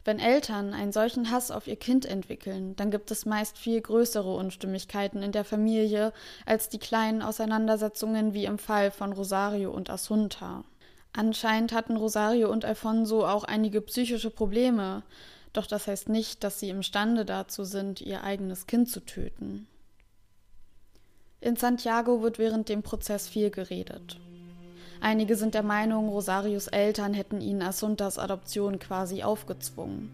[0.08, 4.34] Wenn Eltern einen solchen Hass auf ihr Kind entwickeln, dann gibt es meist viel größere
[4.34, 6.14] Unstimmigkeiten in der Familie
[6.46, 10.64] als die kleinen Auseinandersetzungen wie im Fall von Rosario und Assunta.
[11.12, 15.04] Anscheinend hatten Rosario und Alfonso auch einige psychische Probleme,
[15.54, 19.68] doch das heißt nicht, dass sie imstande dazu sind, ihr eigenes Kind zu töten.
[21.40, 24.20] In Santiago wird während dem Prozess viel geredet.
[25.00, 30.12] Einige sind der Meinung, Rosarios Eltern hätten ihnen Asuntas Adoption quasi aufgezwungen.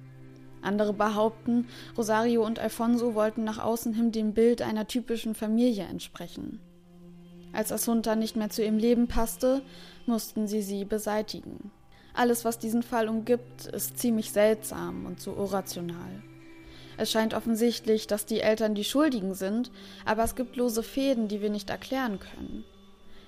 [0.61, 1.67] Andere behaupten,
[1.97, 6.59] Rosario und Alfonso wollten nach außen hin dem Bild einer typischen Familie entsprechen.
[7.51, 9.61] Als Asunta nicht mehr zu ihrem Leben passte,
[10.05, 11.71] mussten sie sie beseitigen.
[12.13, 16.23] Alles, was diesen Fall umgibt, ist ziemlich seltsam und so irrational.
[16.95, 19.71] Es scheint offensichtlich, dass die Eltern die Schuldigen sind,
[20.05, 22.63] aber es gibt lose Fäden, die wir nicht erklären können.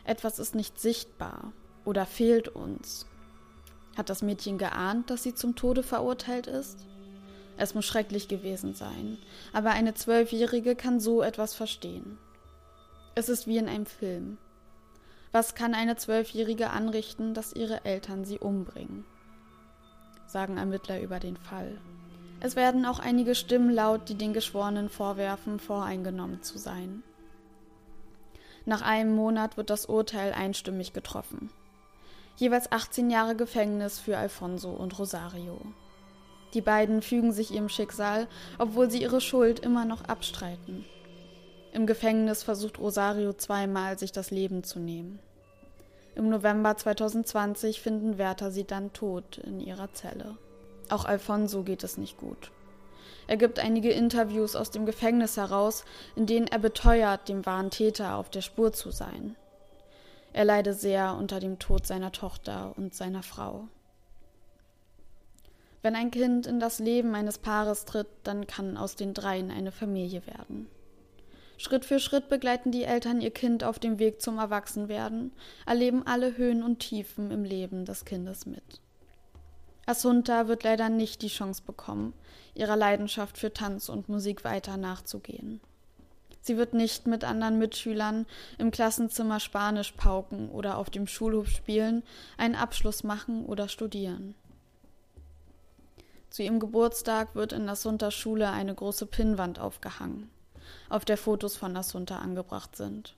[0.03, 1.51] Etwas ist nicht sichtbar
[1.83, 3.07] oder fehlt uns.
[3.97, 6.85] Hat das Mädchen geahnt, dass sie zum Tode verurteilt ist?
[7.57, 9.17] Es muss schrecklich gewesen sein,
[9.53, 12.17] aber eine Zwölfjährige kann so etwas verstehen.
[13.15, 14.37] Es ist wie in einem Film.
[15.35, 19.03] Was kann eine Zwölfjährige anrichten, dass ihre Eltern sie umbringen?
[20.27, 21.77] sagen Ermittler über den Fall.
[22.39, 27.03] Es werden auch einige Stimmen laut, die den Geschworenen vorwerfen, voreingenommen zu sein.
[28.63, 31.49] Nach einem Monat wird das Urteil einstimmig getroffen.
[32.37, 35.59] Jeweils 18 Jahre Gefängnis für Alfonso und Rosario.
[36.53, 40.85] Die beiden fügen sich ihrem Schicksal, obwohl sie ihre Schuld immer noch abstreiten.
[41.73, 45.19] Im Gefängnis versucht Rosario zweimal, sich das Leben zu nehmen.
[46.15, 50.37] Im November 2020 finden Wärter sie dann tot in ihrer Zelle.
[50.89, 52.51] Auch Alfonso geht es nicht gut.
[53.27, 55.83] Er gibt einige Interviews aus dem Gefängnis heraus,
[56.15, 59.35] in denen er beteuert, dem wahren Täter auf der Spur zu sein.
[60.31, 63.67] Er leide sehr unter dem Tod seiner Tochter und seiner Frau.
[65.81, 69.71] Wenn ein Kind in das Leben eines Paares tritt, dann kann aus den dreien eine
[69.71, 70.67] Familie werden.
[71.57, 75.31] Schritt für Schritt begleiten die Eltern ihr Kind auf dem Weg zum Erwachsenwerden,
[75.65, 78.81] erleben alle Höhen und Tiefen im Leben des Kindes mit.
[79.85, 82.13] Asunta wird leider nicht die Chance bekommen,
[82.55, 85.61] ihrer Leidenschaft für Tanz und Musik weiter nachzugehen.
[86.41, 88.25] Sie wird nicht mit anderen Mitschülern
[88.57, 92.03] im Klassenzimmer Spanisch pauken oder auf dem Schulhof spielen,
[92.37, 94.35] einen Abschluss machen oder studieren.
[96.29, 100.29] Zu ihrem Geburtstag wird in Asuntas Schule eine große Pinnwand aufgehangen
[100.89, 103.15] auf der Fotos von Assunta angebracht sind.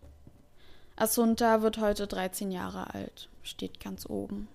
[0.96, 4.48] Assunta wird heute 13 Jahre alt, steht ganz oben.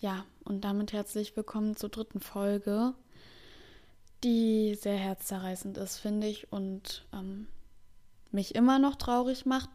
[0.00, 2.94] Ja, und damit herzlich willkommen zur dritten Folge,
[4.22, 7.48] die sehr herzzerreißend ist, finde ich, und ähm,
[8.30, 9.70] mich immer noch traurig macht,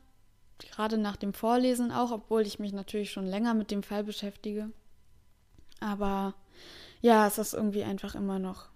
[0.59, 4.69] gerade nach dem Vorlesen auch, obwohl ich mich natürlich schon länger mit dem Fall beschäftige.
[5.79, 6.35] Aber
[7.01, 8.69] ja, es ist irgendwie einfach immer noch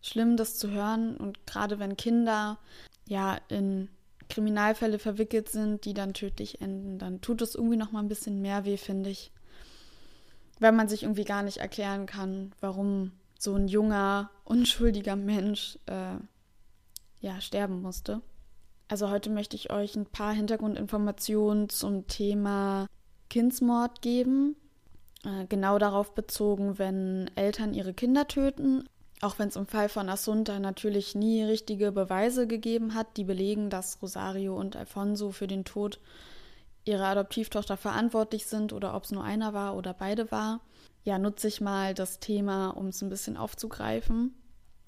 [0.00, 1.16] schlimm, das zu hören.
[1.16, 2.58] Und gerade wenn Kinder
[3.06, 3.88] ja in
[4.28, 8.42] Kriminalfälle verwickelt sind, die dann tödlich enden, dann tut es irgendwie noch mal ein bisschen
[8.42, 9.32] mehr weh, finde ich.
[10.60, 16.16] Weil man sich irgendwie gar nicht erklären kann, warum so ein junger, unschuldiger Mensch äh,
[17.20, 18.20] ja sterben musste.
[18.88, 22.86] Also heute möchte ich euch ein paar Hintergrundinformationen zum Thema
[23.28, 24.56] Kindsmord geben.
[25.24, 28.88] Äh, genau darauf bezogen, wenn Eltern ihre Kinder töten,
[29.20, 33.70] auch wenn es im Fall von Assunta natürlich nie richtige Beweise gegeben hat, die belegen,
[33.70, 36.00] dass Rosario und Alfonso für den Tod
[36.84, 40.60] ihrer Adoptivtochter verantwortlich sind oder ob es nur einer war oder beide war,
[41.04, 44.34] ja, nutze ich mal das Thema, um es ein bisschen aufzugreifen.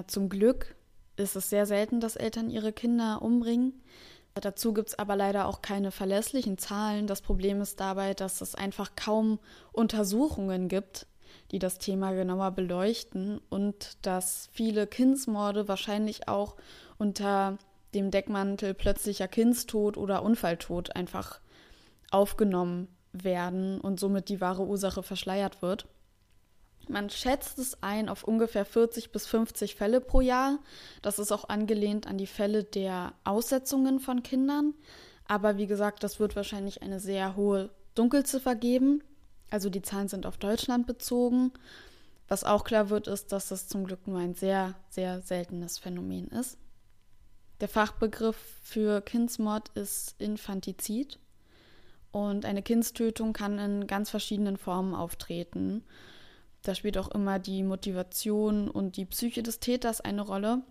[0.06, 0.76] Zum Glück
[1.16, 3.82] ist es sehr selten, dass Eltern ihre Kinder umbringen.
[4.34, 7.06] Dazu gibt es aber leider auch keine verlässlichen Zahlen.
[7.06, 9.38] Das Problem ist dabei, dass es einfach kaum
[9.72, 11.06] Untersuchungen gibt,
[11.50, 16.56] die das Thema genauer beleuchten und dass viele Kindsmorde wahrscheinlich auch
[16.98, 17.58] unter
[17.94, 21.40] dem Deckmantel plötzlicher Kindstod oder Unfalltod einfach
[22.10, 25.86] aufgenommen werden und somit die wahre Ursache verschleiert wird.
[26.88, 30.58] Man schätzt es ein auf ungefähr 40 bis 50 Fälle pro Jahr.
[31.02, 34.74] Das ist auch angelehnt an die Fälle der Aussetzungen von Kindern.
[35.26, 39.04] Aber wie gesagt, das wird wahrscheinlich eine sehr hohe Dunkelziffer geben.
[39.50, 41.52] Also die Zahlen sind auf Deutschland bezogen.
[42.28, 46.28] Was auch klar wird, ist, dass das zum Glück nur ein sehr, sehr seltenes Phänomen
[46.28, 46.56] ist.
[47.60, 51.18] Der Fachbegriff für Kindsmord ist Infantizid.
[52.12, 55.84] Und eine Kindstötung kann in ganz verschiedenen Formen auftreten.
[56.62, 60.62] Da spielt auch immer die Motivation und die Psyche des Täters eine Rolle.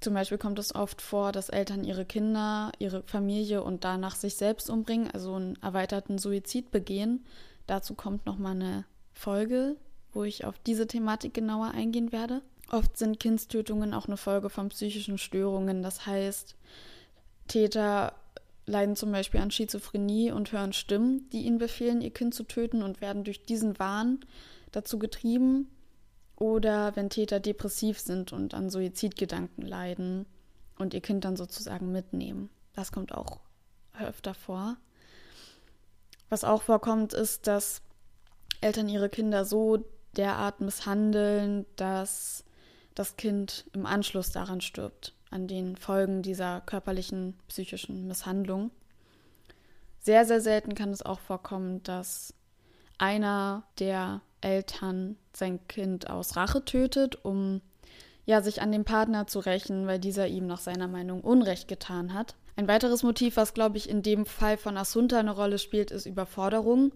[0.00, 4.34] Zum Beispiel kommt es oft vor, dass Eltern ihre Kinder, ihre Familie und danach sich
[4.36, 7.24] selbst umbringen, also einen erweiterten Suizid begehen.
[7.66, 9.76] Dazu kommt nochmal eine Folge,
[10.12, 12.42] wo ich auf diese Thematik genauer eingehen werde.
[12.70, 15.82] Oft sind Kindstötungen auch eine Folge von psychischen Störungen.
[15.82, 16.56] Das heißt,
[17.48, 18.14] Täter
[18.66, 22.82] leiden zum Beispiel an Schizophrenie und hören Stimmen, die ihnen befehlen, ihr Kind zu töten
[22.82, 24.20] und werden durch diesen Wahn
[24.72, 25.68] dazu getrieben.
[26.36, 30.26] Oder wenn Täter depressiv sind und an Suizidgedanken leiden
[30.78, 32.50] und ihr Kind dann sozusagen mitnehmen.
[32.74, 33.40] Das kommt auch
[34.00, 34.76] öfter vor.
[36.34, 37.80] Was auch vorkommt, ist, dass
[38.60, 39.84] Eltern ihre Kinder so
[40.16, 42.42] derart misshandeln, dass
[42.96, 48.72] das Kind im Anschluss daran stirbt, an den Folgen dieser körperlichen, psychischen Misshandlung.
[50.00, 52.34] Sehr, sehr selten kann es auch vorkommen, dass
[52.98, 57.60] einer der Eltern sein Kind aus Rache tötet, um
[58.26, 62.12] ja sich an dem Partner zu rächen, weil dieser ihm nach seiner Meinung Unrecht getan
[62.12, 62.34] hat.
[62.56, 66.06] Ein weiteres Motiv, was glaube ich in dem Fall von Asunta eine Rolle spielt, ist
[66.06, 66.92] Überforderung.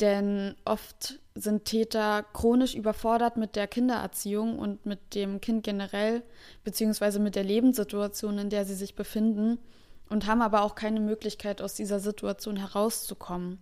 [0.00, 6.22] Denn oft sind Täter chronisch überfordert mit der Kindererziehung und mit dem Kind generell,
[6.64, 9.58] beziehungsweise mit der Lebenssituation, in der sie sich befinden,
[10.08, 13.58] und haben aber auch keine Möglichkeit, aus dieser Situation herauszukommen.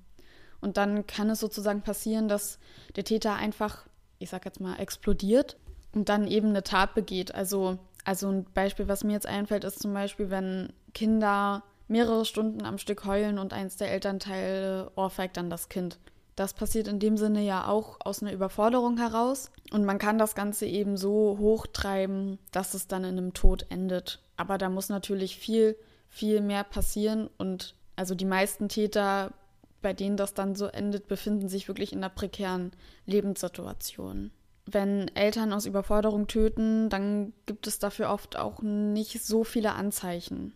[0.60, 2.58] Und dann kann es sozusagen passieren, dass
[2.96, 3.86] der Täter einfach,
[4.18, 5.56] ich sag jetzt mal, explodiert
[5.92, 7.34] und dann eben eine Tat begeht.
[7.34, 12.64] Also, also ein Beispiel, was mir jetzt einfällt, ist zum Beispiel, wenn Kinder mehrere Stunden
[12.64, 15.98] am Stück heulen und eins der Elternteile ohrfeigt dann das Kind.
[16.34, 19.50] Das passiert in dem Sinne ja auch aus einer Überforderung heraus.
[19.72, 24.22] Und man kann das Ganze eben so hochtreiben, dass es dann in einem Tod endet.
[24.38, 25.76] Aber da muss natürlich viel,
[26.08, 27.28] viel mehr passieren.
[27.36, 29.34] Und also die meisten Täter,
[29.82, 32.72] bei denen das dann so endet, befinden sich wirklich in einer prekären
[33.04, 34.30] Lebenssituation.
[34.70, 40.52] Wenn Eltern aus Überforderung töten, dann gibt es dafür oft auch nicht so viele Anzeichen,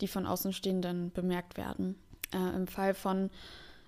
[0.00, 1.96] die von Außenstehenden bemerkt werden.
[2.32, 3.30] Äh, Im Fall von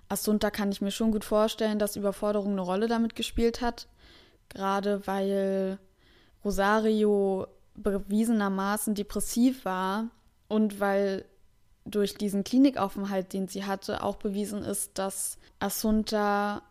[0.09, 3.87] Assunta kann ich mir schon gut vorstellen, dass Überforderung eine Rolle damit gespielt hat.
[4.49, 5.79] Gerade weil
[6.43, 10.09] Rosario bewiesenermaßen depressiv war
[10.49, 11.23] und weil
[11.85, 16.63] durch diesen Klinikaufenthalt, den sie hatte, auch bewiesen ist, dass Assunta,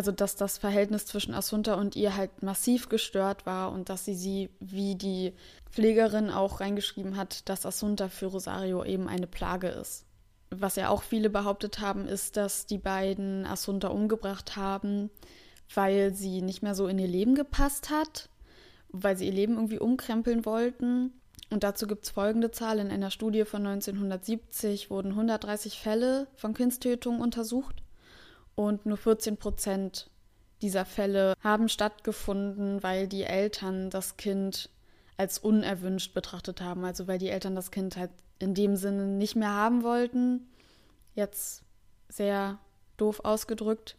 [0.00, 4.14] also dass das Verhältnis zwischen Assunta und ihr halt massiv gestört war und dass sie
[4.14, 5.34] sie, wie die
[5.70, 10.06] Pflegerin auch reingeschrieben hat, dass Assunta für Rosario eben eine Plage ist
[10.52, 15.10] was ja auch viele behauptet haben, ist, dass die beiden Asunta umgebracht haben,
[15.72, 18.28] weil sie nicht mehr so in ihr Leben gepasst hat,
[18.88, 21.12] weil sie ihr Leben irgendwie umkrempeln wollten.
[21.50, 22.80] Und dazu gibt es folgende Zahl.
[22.80, 27.84] In einer Studie von 1970 wurden 130 Fälle von Kindstötungen untersucht
[28.60, 30.10] und nur 14 Prozent
[30.60, 34.68] dieser Fälle haben stattgefunden, weil die Eltern das Kind
[35.16, 36.84] als unerwünscht betrachtet haben.
[36.84, 40.46] Also weil die Eltern das Kind halt in dem Sinne nicht mehr haben wollten.
[41.14, 41.62] Jetzt
[42.10, 42.58] sehr
[42.98, 43.96] doof ausgedrückt.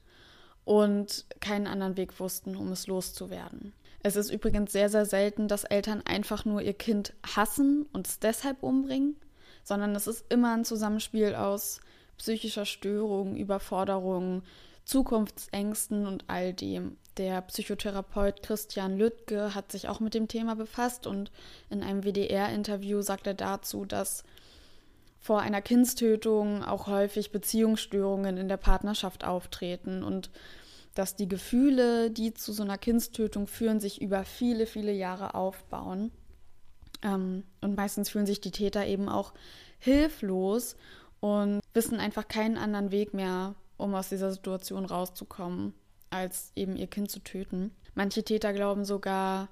[0.64, 3.74] Und keinen anderen Weg wussten, um es loszuwerden.
[4.03, 8.20] Es ist übrigens sehr, sehr selten, dass Eltern einfach nur ihr Kind hassen und es
[8.20, 9.16] deshalb umbringen,
[9.64, 11.82] sondern es ist immer ein Zusammenspiel aus
[12.18, 14.43] psychischer Störung, Überforderung,
[14.86, 16.97] Zukunftsängsten und all dem.
[17.18, 21.32] Der Psychotherapeut Christian Lüttke hat sich auch mit dem Thema befasst und
[21.70, 24.24] in einem WDR-Interview sagt er dazu, dass
[25.20, 30.32] vor einer Kindstötung auch häufig Beziehungsstörungen in der Partnerschaft auftreten und
[30.95, 36.12] dass die Gefühle, die zu so einer Kindstötung führen, sich über viele, viele Jahre aufbauen.
[37.03, 39.34] Ähm, und meistens fühlen sich die Täter eben auch
[39.80, 40.76] hilflos
[41.22, 45.74] und wissen einfach keinen anderen Weg mehr, um aus dieser Situation rauszukommen,
[46.09, 47.72] als eben ihr Kind zu töten.
[47.95, 49.47] Manche Täter glauben sogar,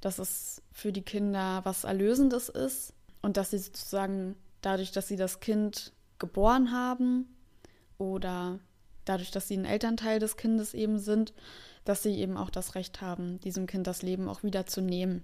[0.00, 5.16] dass es für die Kinder was Erlösendes ist und dass sie sozusagen dadurch, dass sie
[5.16, 7.26] das Kind geboren haben
[7.98, 8.58] oder
[9.04, 11.32] dadurch, dass sie ein Elternteil des Kindes eben sind,
[11.84, 15.22] dass sie eben auch das Recht haben, diesem Kind das Leben auch wieder zu nehmen.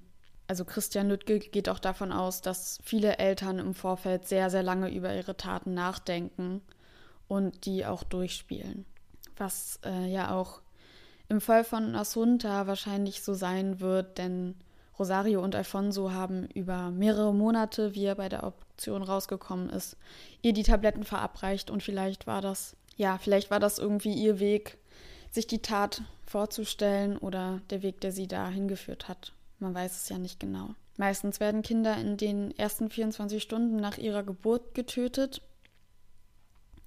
[0.48, 4.92] Also Christian Lüttke geht auch davon aus, dass viele Eltern im Vorfeld sehr, sehr lange
[4.94, 6.62] über ihre Taten nachdenken
[7.28, 8.84] und die auch durchspielen.
[9.36, 10.60] Was äh, ja auch
[11.28, 14.54] im Fall von Asunta wahrscheinlich so sein wird, denn
[14.98, 19.96] Rosario und Alfonso haben über mehrere Monate, wie er bei der Option rausgekommen ist,
[20.42, 24.78] ihr die Tabletten verabreicht und vielleicht war das, ja, vielleicht war das irgendwie ihr Weg,
[25.30, 29.32] sich die Tat vorzustellen oder der Weg, der sie da hingeführt hat.
[29.58, 30.74] Man weiß es ja nicht genau.
[30.96, 35.42] Meistens werden Kinder in den ersten 24 Stunden nach ihrer Geburt getötet.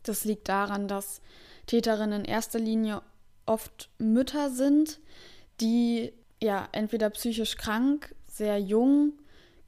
[0.04, 1.22] Das liegt daran, dass
[1.68, 3.02] Täterinnen in erster Linie
[3.46, 5.00] oft Mütter sind,
[5.62, 9.14] die ja entweder psychisch krank, sehr jung,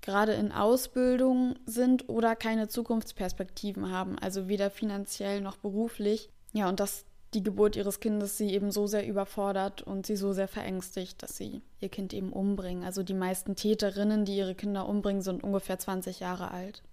[0.02, 6.30] gerade in Ausbildung sind oder keine Zukunftsperspektiven haben, also weder finanziell noch beruflich.
[6.54, 10.34] Ja, und dass die Geburt ihres Kindes sie eben so sehr überfordert und sie so
[10.34, 12.84] sehr verängstigt, dass sie ihr Kind eben umbringen.
[12.84, 16.84] Also die meisten Täterinnen, die ihre Kinder umbringen, sind ungefähr 20 Jahre alt.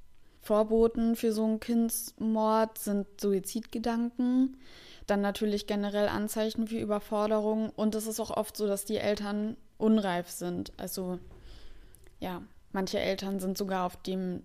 [0.41, 4.57] Vorboten für so einen Kindsmord sind Suizidgedanken,
[5.07, 9.57] dann natürlich generell Anzeichen für Überforderung und es ist auch oft so, dass die Eltern
[9.76, 10.72] unreif sind.
[10.76, 11.18] Also
[12.20, 14.43] ja, manche Eltern sind sogar auf dem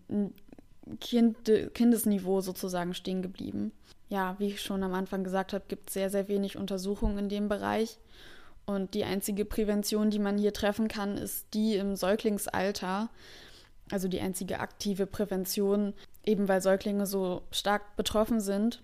[1.00, 1.38] kind
[1.74, 3.72] Kindesniveau sozusagen stehen geblieben.
[4.10, 7.30] Ja, wie ich schon am Anfang gesagt habe, gibt es sehr, sehr wenig Untersuchungen in
[7.30, 7.98] dem Bereich.
[8.66, 13.10] Und die einzige Prävention, die man hier treffen kann, ist die im Säuglingsalter.
[13.92, 15.94] Also die einzige aktive Prävention,
[16.26, 18.82] eben weil Säuglinge so stark betroffen sind.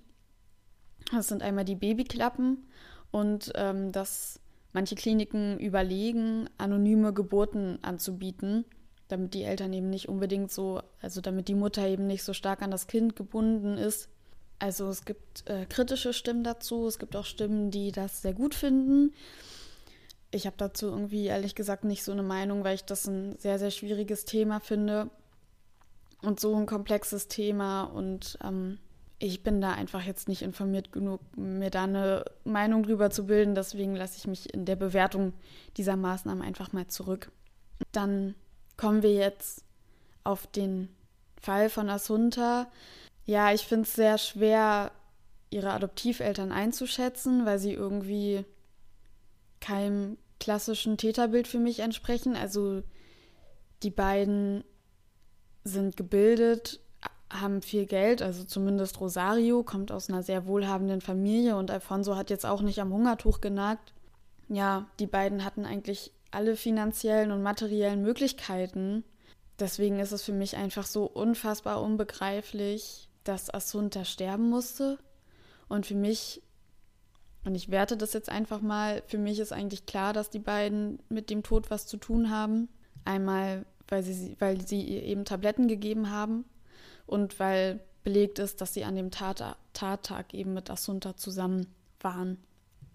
[1.12, 2.68] Das sind einmal die Babyklappen
[3.12, 4.40] und ähm, dass
[4.74, 8.66] manche Kliniken überlegen, anonyme Geburten anzubieten
[9.10, 12.62] damit die Eltern eben nicht unbedingt so, also damit die Mutter eben nicht so stark
[12.62, 14.08] an das Kind gebunden ist.
[14.60, 18.56] Also es gibt äh, kritische Stimmen dazu, es gibt auch Stimmen, die das sehr gut
[18.56, 19.14] finden.
[20.32, 23.58] Ich habe dazu irgendwie ehrlich gesagt nicht so eine Meinung, weil ich das ein sehr,
[23.58, 25.10] sehr schwieriges Thema finde
[26.22, 28.78] und so ein komplexes Thema und ähm,
[29.18, 33.54] ich bin da einfach jetzt nicht informiert genug, mir da eine Meinung drüber zu bilden.
[33.54, 35.34] Deswegen lasse ich mich in der Bewertung
[35.76, 37.30] dieser Maßnahmen einfach mal zurück.
[37.92, 38.34] Dann
[38.80, 39.66] kommen wir jetzt
[40.24, 40.88] auf den
[41.42, 42.72] Fall von Asunta.
[43.26, 44.94] Ja, ich finde es sehr schwer,
[45.50, 48.46] ihre Adoptiveltern einzuschätzen, weil sie irgendwie
[49.60, 52.38] keinem klassischen Täterbild für mich entsprechen.
[52.38, 52.82] Also
[53.84, 54.64] die beiden
[55.66, 56.80] sind gebildet,
[57.30, 62.30] haben viel Geld, also zumindest Rosario kommt aus einer sehr wohlhabenden Familie und Alfonso hat
[62.30, 63.94] jetzt auch nicht am Hungertuch genagt.
[64.48, 69.04] Ja, die beiden hatten eigentlich alle finanziellen und materiellen Möglichkeiten.
[69.60, 74.98] Deswegen ist es für mich einfach so unfassbar unbegreiflich, dass Asunta sterben musste.
[75.68, 76.42] Und für mich,
[77.46, 81.00] und ich werte das jetzt einfach mal, für mich ist eigentlich klar, dass die beiden
[81.10, 82.70] mit dem Tod was zu tun haben.
[83.06, 86.46] Einmal, weil sie, weil sie ihr eben Tabletten gegeben haben
[87.06, 91.68] und weil belegt ist, dass sie an dem Tat Tattag eben mit Asunta zusammen
[92.00, 92.38] waren.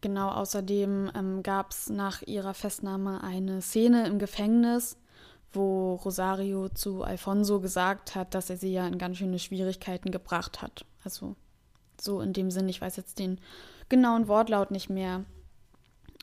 [0.05, 4.99] Genau, außerdem ähm, gab es nach ihrer Festnahme eine Szene im Gefängnis,
[5.51, 10.61] wo Rosario zu Alfonso gesagt hat, dass er sie ja in ganz schöne Schwierigkeiten gebracht
[10.61, 10.85] hat.
[11.05, 11.37] Also
[11.99, 13.41] so in dem Sinn, ich weiß jetzt den
[13.89, 15.25] genauen Wortlaut nicht mehr.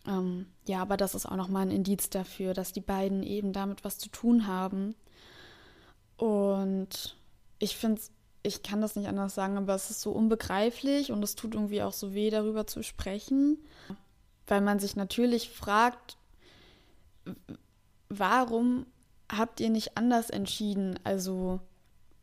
[0.06, 3.84] Ähm, ja, aber das ist auch nochmal ein Indiz dafür, dass die beiden eben damit
[3.84, 4.94] was zu tun haben.
[6.18, 7.18] Und
[7.58, 8.12] ich finde es
[8.44, 11.84] ich kann das nicht anders sagen, aber es ist so unbegreiflich und es tut irgendwie
[11.84, 13.60] auch so weh, darüber zu sprechen,
[14.48, 16.18] weil man sich natürlich fragt,
[18.10, 18.86] warum
[19.32, 21.00] habt ihr nicht anders entschieden?
[21.04, 21.60] Also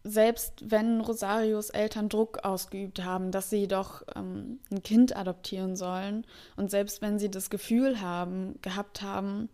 [0.04, 6.26] selbst wenn Rosarios Eltern Druck ausgeübt haben, dass sie doch ähm, ein Kind adoptieren sollen
[6.56, 9.48] und selbst wenn sie das Gefühl haben, gehabt haben,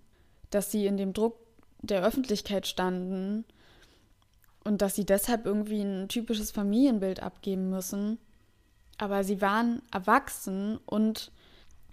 [0.51, 1.37] dass sie in dem Druck
[1.83, 3.45] der Öffentlichkeit standen,
[4.65, 8.19] und dass sie deshalb irgendwie ein typisches Familienbild abgeben müssen.
[8.99, 11.31] Aber sie waren erwachsen und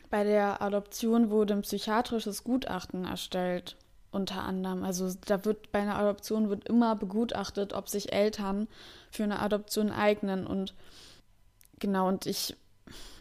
[0.10, 3.78] bei der Adoption wurde ein psychiatrisches Gutachten erstellt,
[4.12, 4.84] unter anderem.
[4.84, 8.68] Also da wird bei einer Adoption wird immer begutachtet, ob sich Eltern
[9.10, 10.46] für eine Adoption eignen.
[10.46, 10.76] Und
[11.80, 12.56] genau, und ich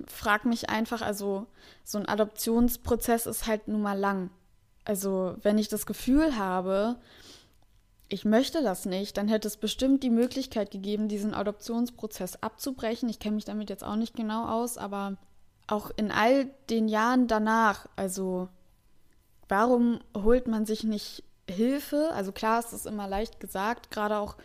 [0.06, 1.46] frage mich einfach, also
[1.84, 4.30] so ein Adoptionsprozess ist halt nun mal lang.
[4.84, 6.96] Also wenn ich das Gefühl habe,
[8.10, 13.08] ich möchte das nicht, dann hätte es bestimmt die Möglichkeit gegeben, diesen Adoptionsprozess abzubrechen.
[13.08, 15.16] Ich kenne mich damit jetzt auch nicht genau aus, aber
[15.68, 18.48] auch in all den Jahren danach, also
[19.48, 22.10] warum holt man sich nicht Hilfe.
[22.12, 24.36] Also klar, es ist immer leicht gesagt, gerade auch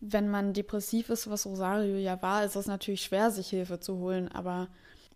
[0.00, 3.98] wenn man depressiv ist, was Rosario ja war, ist es natürlich schwer, sich Hilfe zu
[3.98, 4.28] holen.
[4.28, 4.68] Aber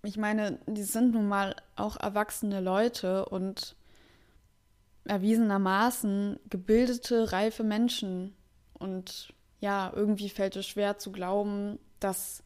[0.03, 3.77] ich meine, die sind nun mal auch erwachsene Leute und
[5.05, 8.35] erwiesenermaßen gebildete, reife Menschen.
[8.75, 12.43] Und ja, irgendwie fällt es schwer zu glauben, dass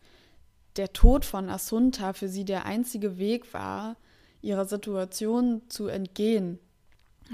[0.76, 3.96] der Tod von Asunta für sie der einzige Weg war,
[4.42, 6.58] ihrer Situation zu entgehen.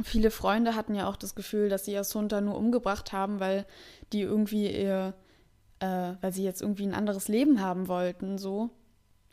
[0.04, 3.66] Viele Freunde hatten ja auch das Gefühl, dass sie Asunta nur umgebracht haben, weil
[4.12, 5.14] die irgendwie ihr,
[5.80, 8.70] äh, weil sie jetzt irgendwie ein anderes Leben haben wollten, so.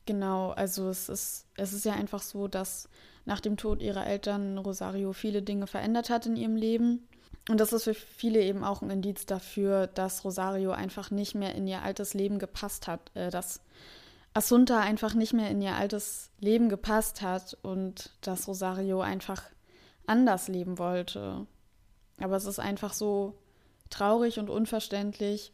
[0.09, 2.89] Genau, also es ist, es ist ja einfach so, dass
[3.25, 7.07] nach dem Tod ihrer Eltern Rosario viele Dinge verändert hat in ihrem Leben.
[7.47, 11.53] Und das ist für viele eben auch ein Indiz dafür, dass Rosario einfach nicht mehr
[11.53, 13.61] in ihr altes Leben gepasst hat, äh, dass
[14.33, 19.43] Asunta einfach nicht mehr in ihr altes Leben gepasst hat und dass Rosario einfach
[20.07, 21.45] anders leben wollte.
[22.19, 23.37] Aber es ist einfach so
[23.91, 25.53] traurig und unverständlich.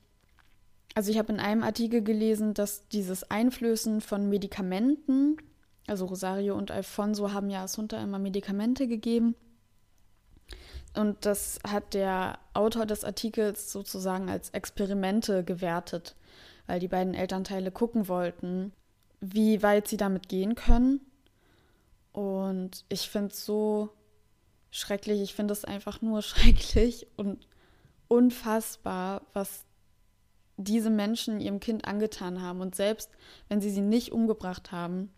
[0.95, 5.37] Also ich habe in einem Artikel gelesen, dass dieses Einflößen von Medikamenten,
[5.87, 9.35] also Rosario und Alfonso haben ja Asunta immer Medikamente gegeben.
[10.95, 16.15] Und das hat der Autor des Artikels sozusagen als Experimente gewertet,
[16.65, 18.71] weil die beiden Elternteile gucken wollten,
[19.19, 21.01] wie weit sie damit gehen können.
[22.13, 23.89] Und ich finde es so
[24.71, 25.21] schrecklich.
[25.21, 27.49] Ich finde es einfach nur schrecklich und
[28.07, 29.64] unfassbar, was
[30.58, 32.62] diese Menschen ihrem Kind angetan haben.
[32.62, 33.10] Und selbst
[33.49, 35.12] wenn sie sie nicht umgebracht haben,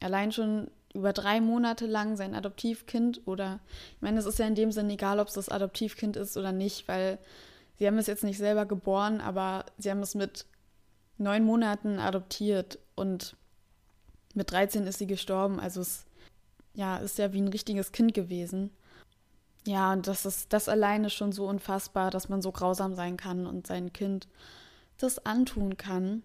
[0.00, 3.60] allein schon über drei Monate lang sein Adoptivkind oder,
[3.96, 6.52] ich meine, es ist ja in dem Sinne egal, ob es das Adoptivkind ist oder
[6.52, 7.18] nicht, weil
[7.76, 10.46] sie haben es jetzt nicht selber geboren, aber sie haben es mit
[11.18, 13.36] neun Monaten adoptiert und
[14.34, 15.58] mit 13 ist sie gestorben.
[15.58, 16.06] Also es
[16.74, 18.70] ja, ist ja wie ein richtiges Kind gewesen.
[19.66, 23.46] Ja, und das ist das alleine schon so unfassbar, dass man so grausam sein kann
[23.46, 24.28] und sein Kind
[25.04, 26.22] das antun kann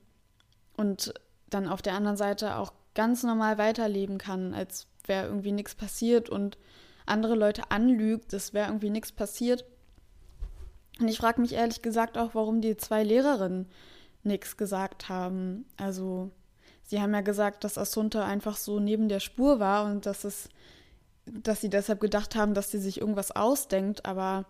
[0.75, 1.13] und
[1.49, 6.29] dann auf der anderen Seite auch ganz normal weiterleben kann, als wäre irgendwie nichts passiert
[6.29, 6.57] und
[7.05, 9.65] andere Leute anlügt, es wäre irgendwie nichts passiert.
[10.99, 13.67] Und ich frage mich ehrlich gesagt auch, warum die zwei Lehrerinnen
[14.23, 15.65] nichts gesagt haben.
[15.77, 16.29] Also,
[16.83, 20.49] sie haben ja gesagt, dass Asunta einfach so neben der Spur war und dass es
[21.31, 24.45] dass sie deshalb gedacht haben, dass sie sich irgendwas ausdenkt, aber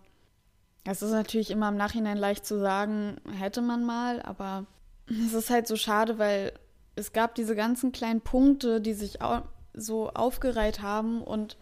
[0.83, 4.65] es ist natürlich immer im Nachhinein leicht zu sagen, hätte man mal, aber
[5.07, 6.53] es ist halt so schade, weil
[6.95, 9.19] es gab diese ganzen kleinen Punkte, die sich
[9.73, 11.57] so aufgereiht haben und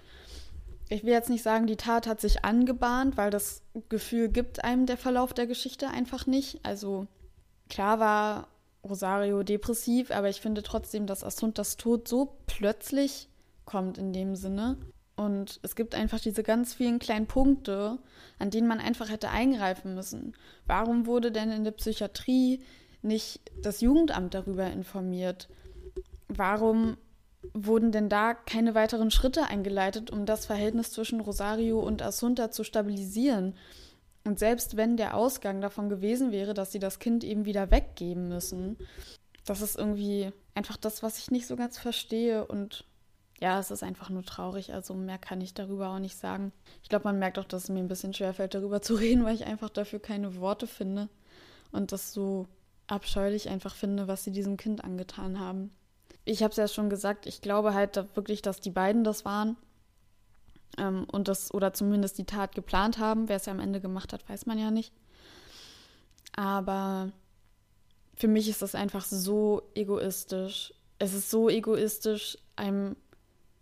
[0.89, 4.85] ich will jetzt nicht sagen, die Tat hat sich angebahnt, weil das Gefühl gibt einem
[4.85, 6.61] der Verlauf der Geschichte einfach nicht.
[6.63, 7.07] Also
[7.69, 8.47] klar war
[8.83, 13.27] Rosario depressiv, aber ich finde trotzdem, dass Asuntas Tod so plötzlich
[13.65, 14.77] kommt in dem Sinne,
[15.17, 17.97] und es gibt einfach diese ganz vielen kleinen Punkte,
[18.37, 20.35] an denen man einfach hätte eingreifen müssen.
[20.67, 22.61] Warum wurde denn in der Psychiatrie
[23.01, 25.49] nicht das Jugendamt darüber informiert?
[26.27, 26.97] Warum
[27.53, 32.63] wurden denn da keine weiteren Schritte eingeleitet, um das Verhältnis zwischen Rosario und Asunta zu
[32.63, 33.55] stabilisieren?
[34.23, 38.27] Und selbst wenn der Ausgang davon gewesen wäre, dass sie das Kind eben wieder weggeben
[38.27, 38.77] müssen,
[39.45, 42.85] das ist irgendwie einfach das, was ich nicht so ganz verstehe und
[43.39, 44.73] ja, es ist einfach nur traurig.
[44.73, 46.51] Also mehr kann ich darüber auch nicht sagen.
[46.81, 49.35] Ich glaube, man merkt auch, dass es mir ein bisschen schwerfällt, darüber zu reden, weil
[49.35, 51.09] ich einfach dafür keine Worte finde
[51.71, 52.47] und das so
[52.87, 55.71] abscheulich einfach finde, was sie diesem Kind angetan haben.
[56.25, 59.55] Ich habe es ja schon gesagt, ich glaube halt wirklich, dass die beiden das waren
[60.77, 63.29] ähm, und das oder zumindest die Tat geplant haben.
[63.29, 64.93] Wer es ja am Ende gemacht hat, weiß man ja nicht.
[66.35, 67.11] Aber
[68.15, 70.73] für mich ist das einfach so egoistisch.
[70.99, 72.95] Es ist so egoistisch, einem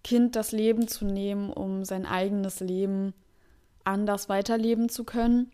[0.05, 3.15] Kind das Leben zu nehmen, um sein eigenes Leben
[3.83, 5.51] anders weiterleben zu können.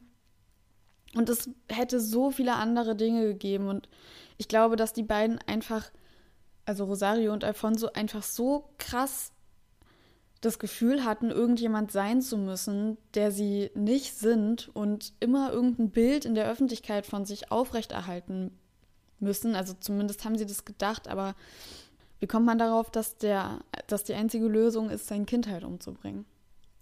[1.16, 3.70] Und es hätte so viele andere Dinge gegeben.
[3.70, 3.88] Und
[4.38, 5.90] ich glaube, dass die beiden einfach,
[6.66, 9.32] also Rosario und Alfonso, einfach so krass
[10.42, 16.26] das Gefühl hatten, irgendjemand sein zu müssen, der sie nicht sind und immer irgendein Bild
[16.26, 18.52] in der Öffentlichkeit von sich aufrechterhalten
[19.20, 19.56] müssen.
[19.56, 21.36] Also zumindest haben sie das gedacht, aber
[22.22, 26.26] wie kommt man darauf, dass, der, dass die einzige Lösung ist, sein Kind halt umzubringen?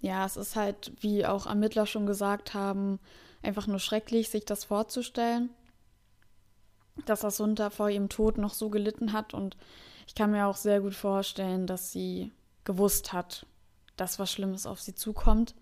[0.02, 3.00] Ja, es ist halt, wie auch Ermittler schon gesagt haben,
[3.42, 5.50] einfach nur schrecklich, sich das vorzustellen,
[7.06, 9.34] dass Asunta vor ihrem Tod noch so gelitten hat.
[9.34, 9.56] Und
[10.08, 12.34] ich kann mir auch sehr gut vorstellen, dass sie
[12.66, 13.46] gewusst hat,
[13.96, 15.56] dass was Schlimmes auf sie zukommt.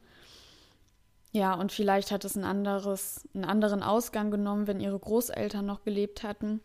[1.31, 5.83] Ja, und vielleicht hat es ein anderes, einen anderen Ausgang genommen, wenn ihre Großeltern noch
[5.83, 6.61] gelebt hatten.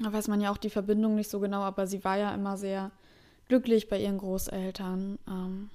[0.00, 2.56] Da weiß man ja auch die Verbindung nicht so genau, aber sie war ja immer
[2.56, 2.90] sehr
[3.48, 5.18] glücklich bei ihren Großeltern.
[5.26, 5.70] Ähm,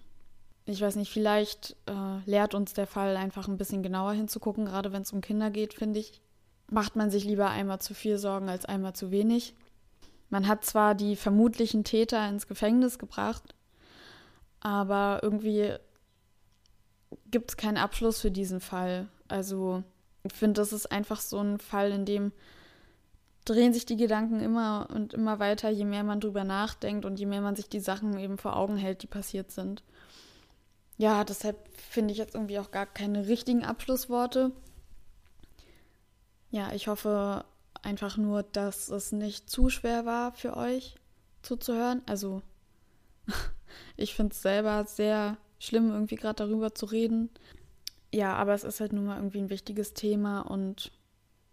[0.66, 4.94] ich weiß nicht, vielleicht äh, lehrt uns der Fall einfach ein bisschen genauer hinzugucken, gerade
[4.94, 6.22] wenn es um Kinder geht, finde ich.
[6.70, 9.54] Macht man sich lieber einmal zu viel Sorgen als einmal zu wenig.
[10.30, 13.54] Man hat zwar die vermutlichen Täter ins Gefängnis gebracht,
[14.62, 15.76] aber irgendwie
[17.30, 19.10] gibt es keinen Abschluss für diesen Fall.
[19.28, 19.84] Also
[20.24, 22.32] ich finde, das ist einfach so ein Fall, in dem
[23.46, 27.26] drehen sich die Gedanken immer und immer weiter, je mehr man drüber nachdenkt und je
[27.26, 29.84] mehr man sich die Sachen eben vor Augen hält, die passiert sind.
[30.98, 34.52] Ja, deshalb finde ich jetzt irgendwie auch gar keine richtigen Abschlussworte.
[36.52, 37.46] Ja, ich hoffe
[37.82, 40.96] einfach nur, dass es nicht zu schwer war für euch
[41.42, 42.02] zuzuhören.
[42.06, 42.42] Also,
[43.98, 47.30] ich finde es selber sehr schlimm, irgendwie gerade darüber zu reden.
[48.14, 50.92] Ja, aber es ist halt nun mal irgendwie ein wichtiges Thema und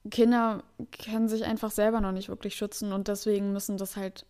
[0.08, 0.62] Kinder
[1.04, 4.24] können sich einfach selber noch nicht wirklich schützen und deswegen müssen das halt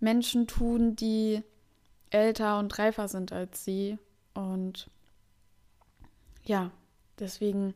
[0.00, 1.42] Menschen tun, die
[2.10, 3.98] älter und reifer sind als sie.
[4.34, 4.88] Und
[6.44, 6.70] ja,
[7.18, 7.74] deswegen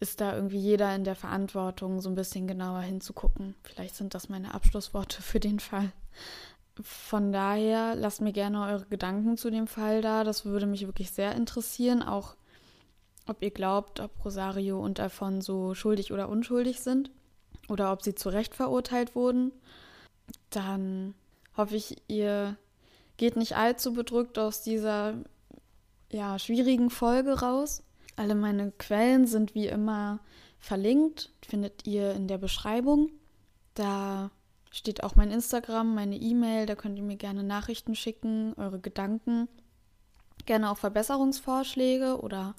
[0.00, 3.54] ist da irgendwie jeder in der Verantwortung, so ein bisschen genauer hinzugucken.
[3.64, 5.92] Vielleicht sind das meine Abschlussworte für den Fall.
[6.80, 10.22] Von daher lasst mir gerne eure Gedanken zu dem Fall da.
[10.22, 12.02] Das würde mich wirklich sehr interessieren.
[12.02, 12.36] Auch
[13.28, 17.10] ob ihr glaubt, ob Rosario und Alfonso schuldig oder unschuldig sind
[17.68, 19.52] oder ob sie zu Recht verurteilt wurden.
[20.50, 21.14] Dann
[21.56, 22.56] hoffe ich, ihr
[23.16, 25.14] geht nicht allzu bedrückt aus dieser
[26.10, 27.82] ja, schwierigen Folge raus.
[28.16, 30.20] Alle meine Quellen sind wie immer
[30.58, 33.10] verlinkt, findet ihr in der Beschreibung.
[33.74, 34.30] Da
[34.70, 39.48] steht auch mein Instagram, meine E-Mail, da könnt ihr mir gerne Nachrichten schicken, eure Gedanken,
[40.46, 42.54] gerne auch Verbesserungsvorschläge oder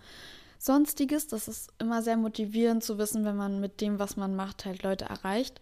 [0.60, 1.28] sonstiges.
[1.28, 4.84] Das ist immer sehr motivierend zu wissen, wenn man mit dem, was man macht, halt
[4.84, 5.62] Leute erreicht.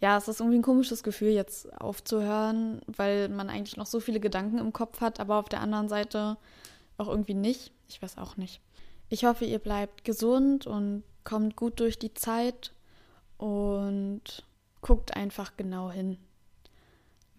[0.00, 4.18] Ja, es ist irgendwie ein komisches Gefühl, jetzt aufzuhören, weil man eigentlich noch so viele
[4.18, 6.38] Gedanken im Kopf hat, aber auf der anderen Seite
[6.96, 7.70] auch irgendwie nicht.
[7.86, 8.60] Ich weiß auch nicht.
[9.10, 12.72] Ich hoffe, ihr bleibt gesund und kommt gut durch die Zeit
[13.36, 14.22] und
[14.80, 16.16] guckt einfach genau hin,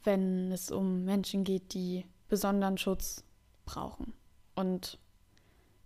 [0.04, 3.24] wenn es um Menschen geht, die besonderen Schutz
[3.66, 4.14] brauchen.
[4.54, 5.00] Und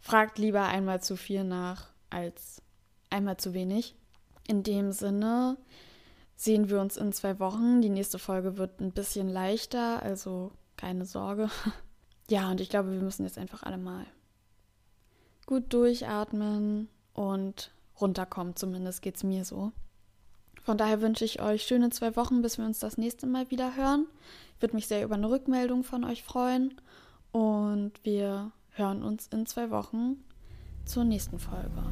[0.06, 2.62] fragt lieber einmal zu viel nach als
[3.10, 3.96] einmal zu wenig.
[4.48, 5.58] In dem Sinne
[6.36, 7.82] sehen wir uns in zwei Wochen.
[7.82, 11.50] Die nächste Folge wird ein bisschen leichter, also keine Sorge.
[12.28, 14.04] Ja, und ich glaube, wir müssen jetzt einfach alle mal
[15.46, 18.56] gut durchatmen und runterkommen.
[18.56, 19.74] Zumindest geht es mir so.
[20.64, 23.76] Von daher wünsche ich euch schöne zwei Wochen, bis wir uns das nächste Mal wieder
[23.76, 24.08] hören.
[24.56, 26.82] Ich würde mich sehr über eine Rückmeldung von euch freuen.
[27.32, 30.18] Und wir hören uns in zwei Wochen
[30.86, 31.84] zur nächsten Folge.